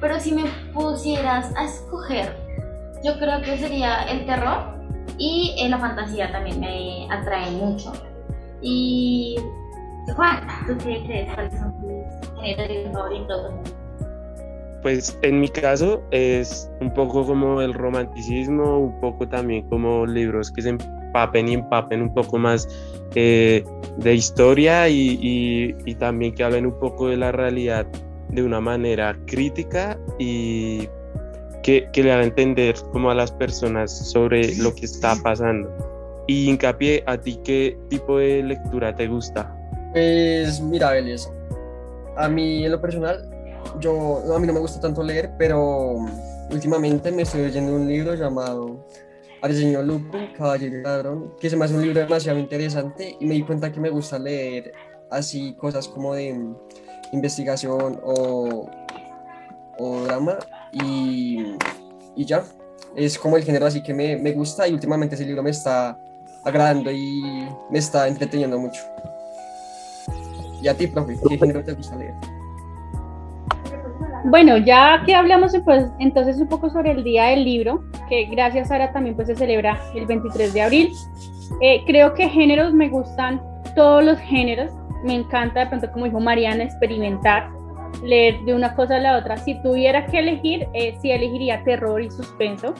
pero 0.00 0.18
si 0.18 0.32
me 0.32 0.44
pusieras 0.72 1.54
a 1.56 1.66
escoger, 1.66 2.34
yo 3.04 3.18
creo 3.18 3.42
que 3.42 3.58
sería 3.58 4.04
el 4.04 4.24
terror 4.24 4.78
y 5.18 5.54
eh, 5.58 5.68
la 5.68 5.76
fantasía 5.76 6.32
también 6.32 6.58
me 6.58 7.06
atrae 7.10 7.50
mucho. 7.50 7.92
Y 8.62 9.36
Juan, 10.14 10.40
¿tú 10.66 10.74
crees? 10.78 11.34
¿Cuáles 11.34 11.52
son 11.52 11.74
tus 11.82 12.40
géneros 12.40 12.94
favoritos? 12.94 13.52
Pues 14.82 15.18
en 15.22 15.40
mi 15.40 15.48
caso 15.48 16.02
es 16.10 16.70
un 16.80 16.92
poco 16.92 17.26
como 17.26 17.60
el 17.60 17.74
romanticismo, 17.74 18.78
un 18.78 19.00
poco 19.00 19.28
también 19.28 19.68
como 19.68 20.06
libros 20.06 20.50
que 20.52 20.62
se 20.62 20.70
empapen 20.70 21.48
y 21.48 21.54
empapen 21.54 22.02
un 22.02 22.14
poco 22.14 22.38
más 22.38 22.68
eh, 23.14 23.64
de 23.96 24.14
historia 24.14 24.88
y, 24.88 25.74
también 25.98 26.34
que 26.34 26.44
hablen 26.44 26.66
un 26.66 26.78
poco 26.78 27.08
de 27.08 27.16
la 27.16 27.32
realidad 27.32 27.86
de 28.28 28.42
una 28.42 28.60
manera 28.60 29.16
crítica 29.26 29.98
y 30.18 30.88
que, 31.62 31.88
le 31.94 32.12
haga 32.12 32.22
entender 32.22 32.76
como 32.92 33.10
a 33.10 33.14
las 33.14 33.32
personas 33.32 34.10
sobre 34.10 34.54
lo 34.56 34.74
que 34.74 34.84
está 34.84 35.16
pasando. 35.22 35.68
Y 36.28 36.48
hincapié, 36.48 37.02
¿a 37.06 37.16
ti 37.18 37.40
qué 37.44 37.78
tipo 37.88 38.18
de 38.18 38.42
lectura 38.42 38.94
te 38.94 39.08
gusta? 39.08 39.52
Pues 39.92 40.60
mira, 40.60 40.92
Belis, 40.92 41.30
a 42.16 42.28
mí 42.28 42.64
en 42.64 42.72
lo 42.72 42.80
personal, 42.80 43.35
yo, 43.80 44.34
a 44.34 44.38
mí 44.38 44.46
no 44.46 44.52
me 44.52 44.60
gusta 44.60 44.80
tanto 44.80 45.02
leer, 45.02 45.32
pero 45.38 45.96
últimamente 46.50 47.10
me 47.10 47.22
estoy 47.22 47.42
leyendo 47.42 47.74
un 47.74 47.86
libro 47.86 48.14
llamado 48.14 48.84
señor 49.54 49.84
Lupin, 49.84 50.32
Caballero 50.36 50.78
y 50.78 50.82
Ladrón, 50.82 51.32
que 51.38 51.50
se 51.50 51.56
me 51.56 51.64
hace 51.64 51.74
un 51.74 51.82
libro 51.82 52.00
demasiado 52.00 52.38
interesante 52.38 53.16
y 53.20 53.26
me 53.26 53.34
di 53.34 53.42
cuenta 53.42 53.70
que 53.70 53.80
me 53.80 53.90
gusta 53.90 54.18
leer 54.18 54.72
así 55.10 55.54
cosas 55.54 55.86
como 55.88 56.14
de 56.14 56.36
investigación 57.12 58.00
o, 58.02 58.68
o 59.78 60.00
drama 60.00 60.38
y, 60.72 61.54
y, 62.16 62.24
ya, 62.24 62.44
es 62.96 63.18
como 63.18 63.36
el 63.36 63.44
género 63.44 63.66
así 63.66 63.82
que 63.82 63.94
me, 63.94 64.16
me 64.16 64.32
gusta 64.32 64.66
y 64.66 64.72
últimamente 64.72 65.14
ese 65.14 65.24
libro 65.24 65.42
me 65.42 65.50
está 65.50 65.98
agradando 66.44 66.90
y 66.90 67.48
me 67.70 67.78
está 67.78 68.08
entreteniendo 68.08 68.58
mucho. 68.58 68.82
¿Y 70.60 70.68
a 70.68 70.74
ti, 70.74 70.86
profe, 70.86 71.16
qué 71.28 71.38
género 71.38 71.62
te 71.62 71.72
gusta 71.72 71.96
leer? 71.96 72.14
Bueno, 74.28 74.56
ya 74.56 75.04
que 75.06 75.14
hablamos 75.14 75.52
pues, 75.64 75.84
entonces 76.00 76.38
un 76.40 76.48
poco 76.48 76.68
sobre 76.68 76.90
el 76.90 77.04
Día 77.04 77.26
del 77.26 77.44
Libro, 77.44 77.84
que 78.08 78.24
gracias 78.24 78.68
Sara 78.68 78.92
también 78.92 79.14
pues 79.14 79.28
se 79.28 79.36
celebra 79.36 79.78
el 79.94 80.04
23 80.04 80.52
de 80.52 80.62
abril. 80.62 80.92
Eh, 81.60 81.84
creo 81.86 82.12
que 82.12 82.28
géneros 82.28 82.74
me 82.74 82.88
gustan 82.88 83.40
todos 83.76 84.02
los 84.02 84.18
géneros. 84.18 84.72
Me 85.04 85.14
encanta 85.14 85.60
de 85.60 85.66
pronto, 85.66 85.92
como 85.92 86.06
dijo 86.06 86.18
Mariana, 86.18 86.64
experimentar, 86.64 87.50
leer 88.02 88.40
de 88.40 88.54
una 88.54 88.74
cosa 88.74 88.96
a 88.96 88.98
la 88.98 89.16
otra. 89.16 89.36
Si 89.36 89.62
tuviera 89.62 90.06
que 90.06 90.18
elegir, 90.18 90.66
eh, 90.74 90.96
sí 91.00 91.12
elegiría 91.12 91.62
terror 91.62 92.02
y 92.02 92.10
suspenso. 92.10 92.74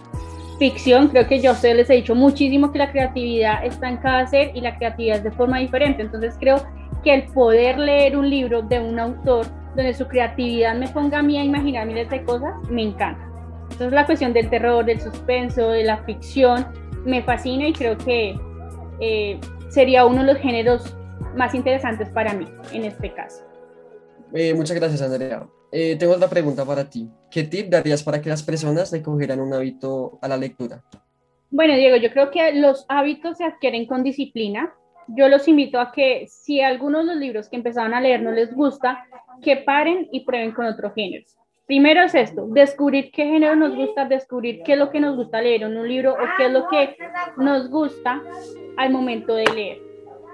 Ficción, 0.59 1.07
creo 1.09 1.29
que 1.29 1.41
yo 1.41 1.53
ustedes 1.53 1.77
les 1.77 1.91
he 1.91 1.95
dicho 1.95 2.17
muchísimo 2.17 2.73
que 2.73 2.79
la 2.79 2.91
creatividad 2.91 3.65
está 3.65 3.89
en 3.89 3.99
cada 3.99 4.27
ser 4.27 4.51
y 4.57 4.63
la 4.63 4.77
creatividad 4.77 5.19
es 5.19 5.23
de 5.23 5.31
forma 5.31 5.61
diferente. 5.61 6.03
Entonces 6.03 6.35
creo 6.41 6.57
que 7.05 7.15
el 7.15 7.23
poder 7.29 7.79
leer 7.79 8.17
un 8.17 8.29
libro 8.29 8.63
de 8.63 8.81
un 8.81 8.99
autor 8.99 9.47
donde 9.77 9.95
su 9.95 10.09
creatividad 10.09 10.75
me 10.75 10.89
ponga 10.89 11.19
a 11.19 11.23
mí 11.23 11.39
a 11.39 11.45
imaginar 11.45 11.87
miles 11.87 12.09
de 12.11 12.25
cosas, 12.25 12.55
me 12.71 12.83
encanta. 12.83 13.23
Entonces 13.63 13.93
la 13.93 14.07
cuestión 14.07 14.33
del 14.33 14.49
terror, 14.49 14.85
del 14.85 15.01
suspenso, 15.01 15.69
de 15.69 15.85
la 15.85 15.99
ficción, 16.05 16.67
me 17.05 17.23
fascina 17.23 17.69
y 17.69 17.73
creo 17.73 17.97
que 17.99 18.39
eh, 19.01 19.39
sería 19.69 20.07
uno 20.07 20.21
de 20.21 20.33
los 20.33 20.39
géneros 20.39 20.97
más 21.37 21.55
interesantes 21.55 22.09
para 22.09 22.33
mí 22.33 22.47
en 22.73 22.85
este 22.85 23.13
caso. 23.13 23.45
Eh, 24.33 24.55
muchas 24.55 24.77
gracias, 24.77 25.03
Andrea. 25.03 25.47
Eh, 25.71 25.97
tengo 25.97 26.15
otra 26.15 26.29
pregunta 26.29 26.65
para 26.65 26.89
ti. 26.89 27.09
¿Qué 27.31 27.43
tip 27.43 27.69
darías 27.69 28.03
para 28.03 28.21
que 28.21 28.31
las 28.31 28.43
personas 28.43 28.91
le 28.93 29.03
cogieran 29.03 29.41
un 29.41 29.53
hábito 29.53 30.19
a 30.23 30.29
la 30.29 30.37
lectura? 30.37 30.83
Bueno, 31.51 31.75
Diego, 31.75 31.97
yo 31.97 32.11
creo 32.11 32.31
que 32.31 32.53
los 32.55 32.87
hábitos 32.89 33.39
se 33.39 33.45
adquieren 33.45 33.87
con 33.87 34.03
disciplina. 34.03 34.75
Yo 35.09 35.29
los 35.29 35.47
invito 35.49 35.79
a 35.81 35.93
que 35.93 36.27
si 36.29 36.61
algunos 36.61 37.07
de 37.07 37.13
los 37.13 37.21
libros 37.21 37.49
que 37.49 37.57
empezaron 37.57 37.95
a 37.95 38.01
leer 38.01 38.23
no 38.23 38.33
les 38.33 38.55
gusta, 38.55 39.05
que 39.43 39.57
paren 39.59 40.09
y 40.13 40.25
prueben 40.25 40.53
con 40.53 40.67
otros 40.67 40.95
géneros. 40.95 41.37
Primero 41.67 42.03
es 42.03 42.15
esto, 42.15 42.47
descubrir 42.49 43.11
qué 43.11 43.25
género 43.25 43.57
nos 43.57 43.75
gusta, 43.75 44.05
descubrir 44.05 44.63
qué 44.65 44.75
es 44.75 44.79
lo 44.79 44.91
que 44.91 45.01
nos 45.01 45.17
gusta 45.17 45.43
leer 45.43 45.65
en 45.65 45.77
un 45.77 45.89
libro 45.89 46.13
o 46.13 46.27
qué 46.37 46.47
es 46.47 46.53
lo 46.53 46.69
que 46.69 46.97
nos 47.37 47.69
gusta 47.69 48.23
al 48.77 48.91
momento 48.93 49.35
de 49.35 49.45
leer. 49.53 49.79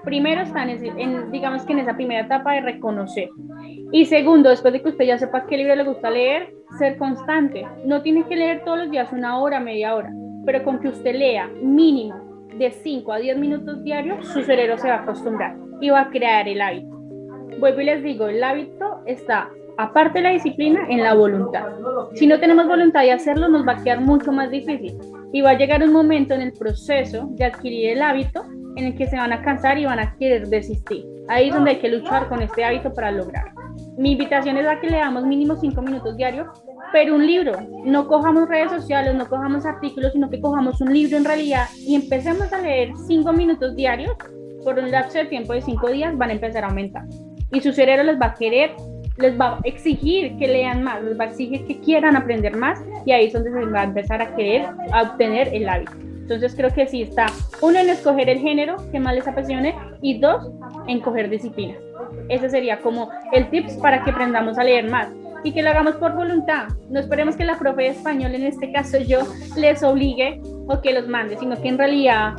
Primero 0.05 0.43
están 0.43 0.69
en, 0.69 1.31
digamos 1.31 1.65
que 1.65 1.73
en 1.73 1.79
esa 1.79 1.95
primera 1.95 2.23
etapa 2.23 2.53
de 2.53 2.61
reconocer. 2.61 3.31
Y 3.93 4.05
segundo, 4.07 4.51
después 4.51 4.75
de 4.75 4.83
que 4.83 4.91
usted 4.91 5.07
ya 5.07 5.19
sepa 5.19 5.47
qué 5.47 5.57
libro 5.57 5.75
le 5.75 5.85
gusta 5.85 6.11
leer, 6.11 6.53
ser 6.79 6.99
constante. 6.99 7.67
No 7.85 8.03
tiene 8.03 8.25
que 8.25 8.37
leer 8.37 8.63
todos 8.65 8.79
los 8.79 8.91
días 8.91 9.13
una 9.13 9.39
hora, 9.39 9.61
media 9.61 9.95
hora, 9.95 10.11
pero 10.45 10.63
con 10.65 10.81
que 10.81 10.89
usted 10.89 11.15
lea 11.15 11.49
mínimo 11.63 12.32
de 12.59 12.71
5 12.71 13.13
a 13.13 13.19
10 13.19 13.39
minutos 13.39 13.83
diarios, 13.85 14.27
su 14.29 14.43
cerebro 14.43 14.79
se 14.79 14.89
va 14.89 14.97
a 14.97 15.03
acostumbrar 15.03 15.57
y 15.81 15.91
va 15.91 16.03
a 16.03 16.11
crear 16.11 16.49
el 16.49 16.61
hábito. 16.61 16.97
Vuelvo 17.59 17.81
y 17.81 17.85
les 17.85 18.03
digo, 18.03 18.27
el 18.27 18.43
hábito 18.43 19.03
está 19.07 19.49
aparte 19.79 20.19
de 20.19 20.23
la 20.23 20.31
disciplina, 20.31 20.87
en 20.89 21.03
la 21.03 21.15
voluntad. 21.15 21.67
Si 22.15 22.27
no 22.27 22.39
tenemos 22.39 22.67
voluntad 22.67 23.03
de 23.03 23.13
hacerlo, 23.13 23.49
nos 23.49 23.67
va 23.67 23.73
a 23.73 23.83
quedar 23.83 24.01
mucho 24.01 24.33
más 24.33 24.51
difícil. 24.51 24.99
Y 25.33 25.41
va 25.41 25.51
a 25.51 25.59
llegar 25.59 25.83
un 25.83 25.93
momento 25.93 26.35
en 26.35 26.43
el 26.43 26.53
proceso 26.53 27.29
de 27.33 27.45
adquirir 27.45 27.91
el 27.91 28.03
hábito 28.03 28.45
en 28.77 28.87
el 28.87 28.97
que 28.97 29.07
se 29.07 29.17
van 29.17 29.33
a 29.33 29.43
cansar 29.43 29.79
y 29.79 29.85
van 29.85 29.99
a 29.99 30.15
querer 30.17 30.49
desistir. 30.49 31.05
Ahí 31.29 31.49
es 31.49 31.55
donde 31.55 31.73
hay 31.73 31.79
que 31.79 31.89
luchar 31.89 32.29
con 32.29 32.43
este 32.43 32.65
hábito 32.65 32.93
para 32.93 33.11
lograrlo. 33.11 33.62
Mi 33.97 34.13
invitación 34.13 34.57
es 34.57 34.67
a 34.67 34.81
que 34.81 34.89
leamos 34.89 35.25
mínimo 35.25 35.57
cinco 35.57 35.83
minutos 35.83 36.17
diarios, 36.17 36.49
pero 36.93 37.15
un 37.15 37.27
libro. 37.27 37.53
No 37.85 38.09
cojamos 38.09 38.49
redes 38.49 38.71
sociales, 38.71 39.15
no 39.15 39.29
cojamos 39.29 39.67
artículos, 39.67 40.13
sino 40.13 40.31
que 40.31 40.41
cojamos 40.41 40.81
un 40.81 40.93
libro 40.93 41.17
en 41.17 41.25
realidad 41.25 41.67
y 41.77 41.95
empecemos 41.95 42.53
a 42.53 42.59
leer 42.59 42.93
cinco 43.07 43.33
minutos 43.33 43.77
diarios. 43.77 44.17
Por 44.65 44.79
un 44.79 44.91
lapso 44.91 45.19
de 45.19 45.27
tiempo 45.27 45.53
de 45.53 45.61
cinco 45.61 45.89
días 45.91 46.17
van 46.17 46.31
a 46.31 46.35
empezar 46.35 46.65
a 46.65 46.69
aumentar. 46.69 47.05
Y 47.53 47.61
su 47.61 47.73
cerebro 47.73 48.05
les 48.05 48.21
va 48.21 48.27
a 48.27 48.35
querer 48.35 48.75
les 49.19 49.39
va 49.39 49.55
a 49.55 49.61
exigir 49.65 50.37
que 50.39 50.49
lean 50.49 50.83
más, 50.83 51.03
les 51.03 51.19
va 51.19 51.25
a 51.25 51.27
exigir 51.29 51.67
que 51.67 51.79
quieran 51.81 52.17
aprender 52.17 52.57
más 52.57 52.83
y 53.05 53.13
ahí 53.13 53.27
es 53.27 53.33
donde 53.33 53.53
se 53.53 53.67
va 53.67 53.83
a 53.83 53.85
empezar 53.85 54.23
a 54.23 54.35
querer 54.35 54.67
a 54.93 55.03
obtener 55.03 55.49
el 55.53 55.69
hábito. 55.69 55.93
Entonces 56.23 56.55
creo 56.57 56.71
que 56.71 56.87
sí 56.87 57.03
está, 57.03 57.27
uno 57.61 57.79
en 57.79 57.91
escoger 57.91 58.31
el 58.31 58.39
género 58.39 58.77
que 58.91 59.01
más 59.01 59.15
les 59.15 59.29
apasione 59.29 59.75
y 60.01 60.19
dos 60.19 60.51
en 60.87 61.01
coger 61.01 61.29
disciplina. 61.29 61.75
Ese 62.29 62.51
sería 62.51 62.79
como 62.81 63.11
el 63.33 63.49
tips 63.51 63.75
para 63.75 64.03
que 64.05 64.11
aprendamos 64.11 64.59
a 64.59 64.65
leer 64.65 64.89
más 64.89 65.09
y 65.45 65.53
que 65.53 65.63
lo 65.63 65.71
hagamos 65.71 65.97
por 65.97 66.15
voluntad. 66.15 66.69
No 66.89 67.01
esperemos 67.01 67.37
que 67.37 67.45
la 67.45 67.59
profe 67.59 67.83
de 67.83 67.89
español, 67.89 68.35
en 68.35 68.45
este 68.45 68.71
caso 68.73 68.99
yo, 68.99 69.21
les 69.57 69.83
obligue 69.83 70.41
o 70.67 70.81
que 70.81 70.93
los 70.93 71.09
mande, 71.09 71.37
sino 71.37 71.61
que 71.61 71.69
en 71.69 71.79
realidad 71.79 72.35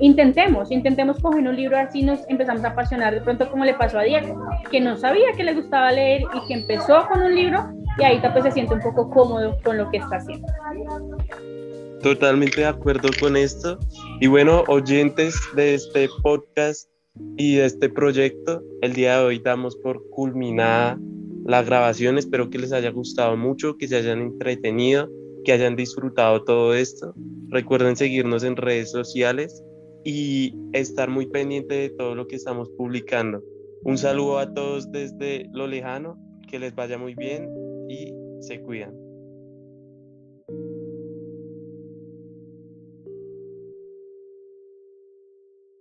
intentemos, 0.00 0.70
intentemos 0.70 1.18
coger 1.20 1.48
un 1.48 1.56
libro 1.56 1.76
así 1.76 2.02
nos 2.02 2.20
empezamos 2.28 2.64
a 2.64 2.68
apasionar 2.68 3.12
de 3.12 3.20
pronto 3.20 3.50
como 3.50 3.64
le 3.64 3.74
pasó 3.74 3.98
a 3.98 4.02
Diego, 4.02 4.46
que 4.70 4.80
no 4.80 4.96
sabía 4.96 5.32
que 5.36 5.42
le 5.42 5.54
gustaba 5.54 5.90
leer 5.90 6.22
y 6.22 6.46
que 6.46 6.54
empezó 6.54 7.06
con 7.08 7.22
un 7.22 7.34
libro 7.34 7.72
y 7.98 8.04
ahí 8.04 8.20
pues 8.32 8.44
se 8.44 8.52
siente 8.52 8.74
un 8.74 8.80
poco 8.80 9.10
cómodo 9.10 9.58
con 9.64 9.76
lo 9.76 9.90
que 9.90 9.98
está 9.98 10.16
haciendo. 10.16 10.46
Totalmente 12.02 12.60
de 12.60 12.66
acuerdo 12.66 13.08
con 13.18 13.36
esto. 13.36 13.78
Y 14.20 14.26
bueno, 14.26 14.62
oyentes 14.68 15.40
de 15.56 15.74
este 15.74 16.08
podcast 16.22 16.88
y 17.36 17.56
de 17.56 17.66
este 17.66 17.88
proyecto, 17.88 18.62
el 18.82 18.92
día 18.92 19.18
de 19.18 19.24
hoy 19.24 19.38
damos 19.38 19.76
por 19.76 20.08
culminada 20.10 20.98
la 21.44 21.62
grabación. 21.62 22.18
Espero 22.18 22.50
que 22.50 22.58
les 22.58 22.72
haya 22.72 22.90
gustado 22.90 23.36
mucho, 23.36 23.76
que 23.76 23.88
se 23.88 23.96
hayan 23.96 24.20
entretenido, 24.20 25.08
que 25.44 25.52
hayan 25.52 25.76
disfrutado 25.76 26.44
todo 26.44 26.74
esto. 26.74 27.14
Recuerden 27.48 27.96
seguirnos 27.96 28.44
en 28.44 28.56
redes 28.56 28.90
sociales 28.90 29.62
y 30.04 30.54
estar 30.72 31.08
muy 31.08 31.26
pendiente 31.26 31.74
de 31.74 31.90
todo 31.90 32.14
lo 32.14 32.26
que 32.26 32.36
estamos 32.36 32.70
publicando. 32.76 33.42
Un 33.82 33.98
saludo 33.98 34.38
a 34.38 34.52
todos 34.52 34.90
desde 34.90 35.48
lo 35.52 35.66
lejano, 35.66 36.18
que 36.48 36.58
les 36.58 36.74
vaya 36.74 36.98
muy 36.98 37.14
bien 37.14 37.48
y 37.88 38.12
se 38.40 38.60
cuidan. 38.60 38.94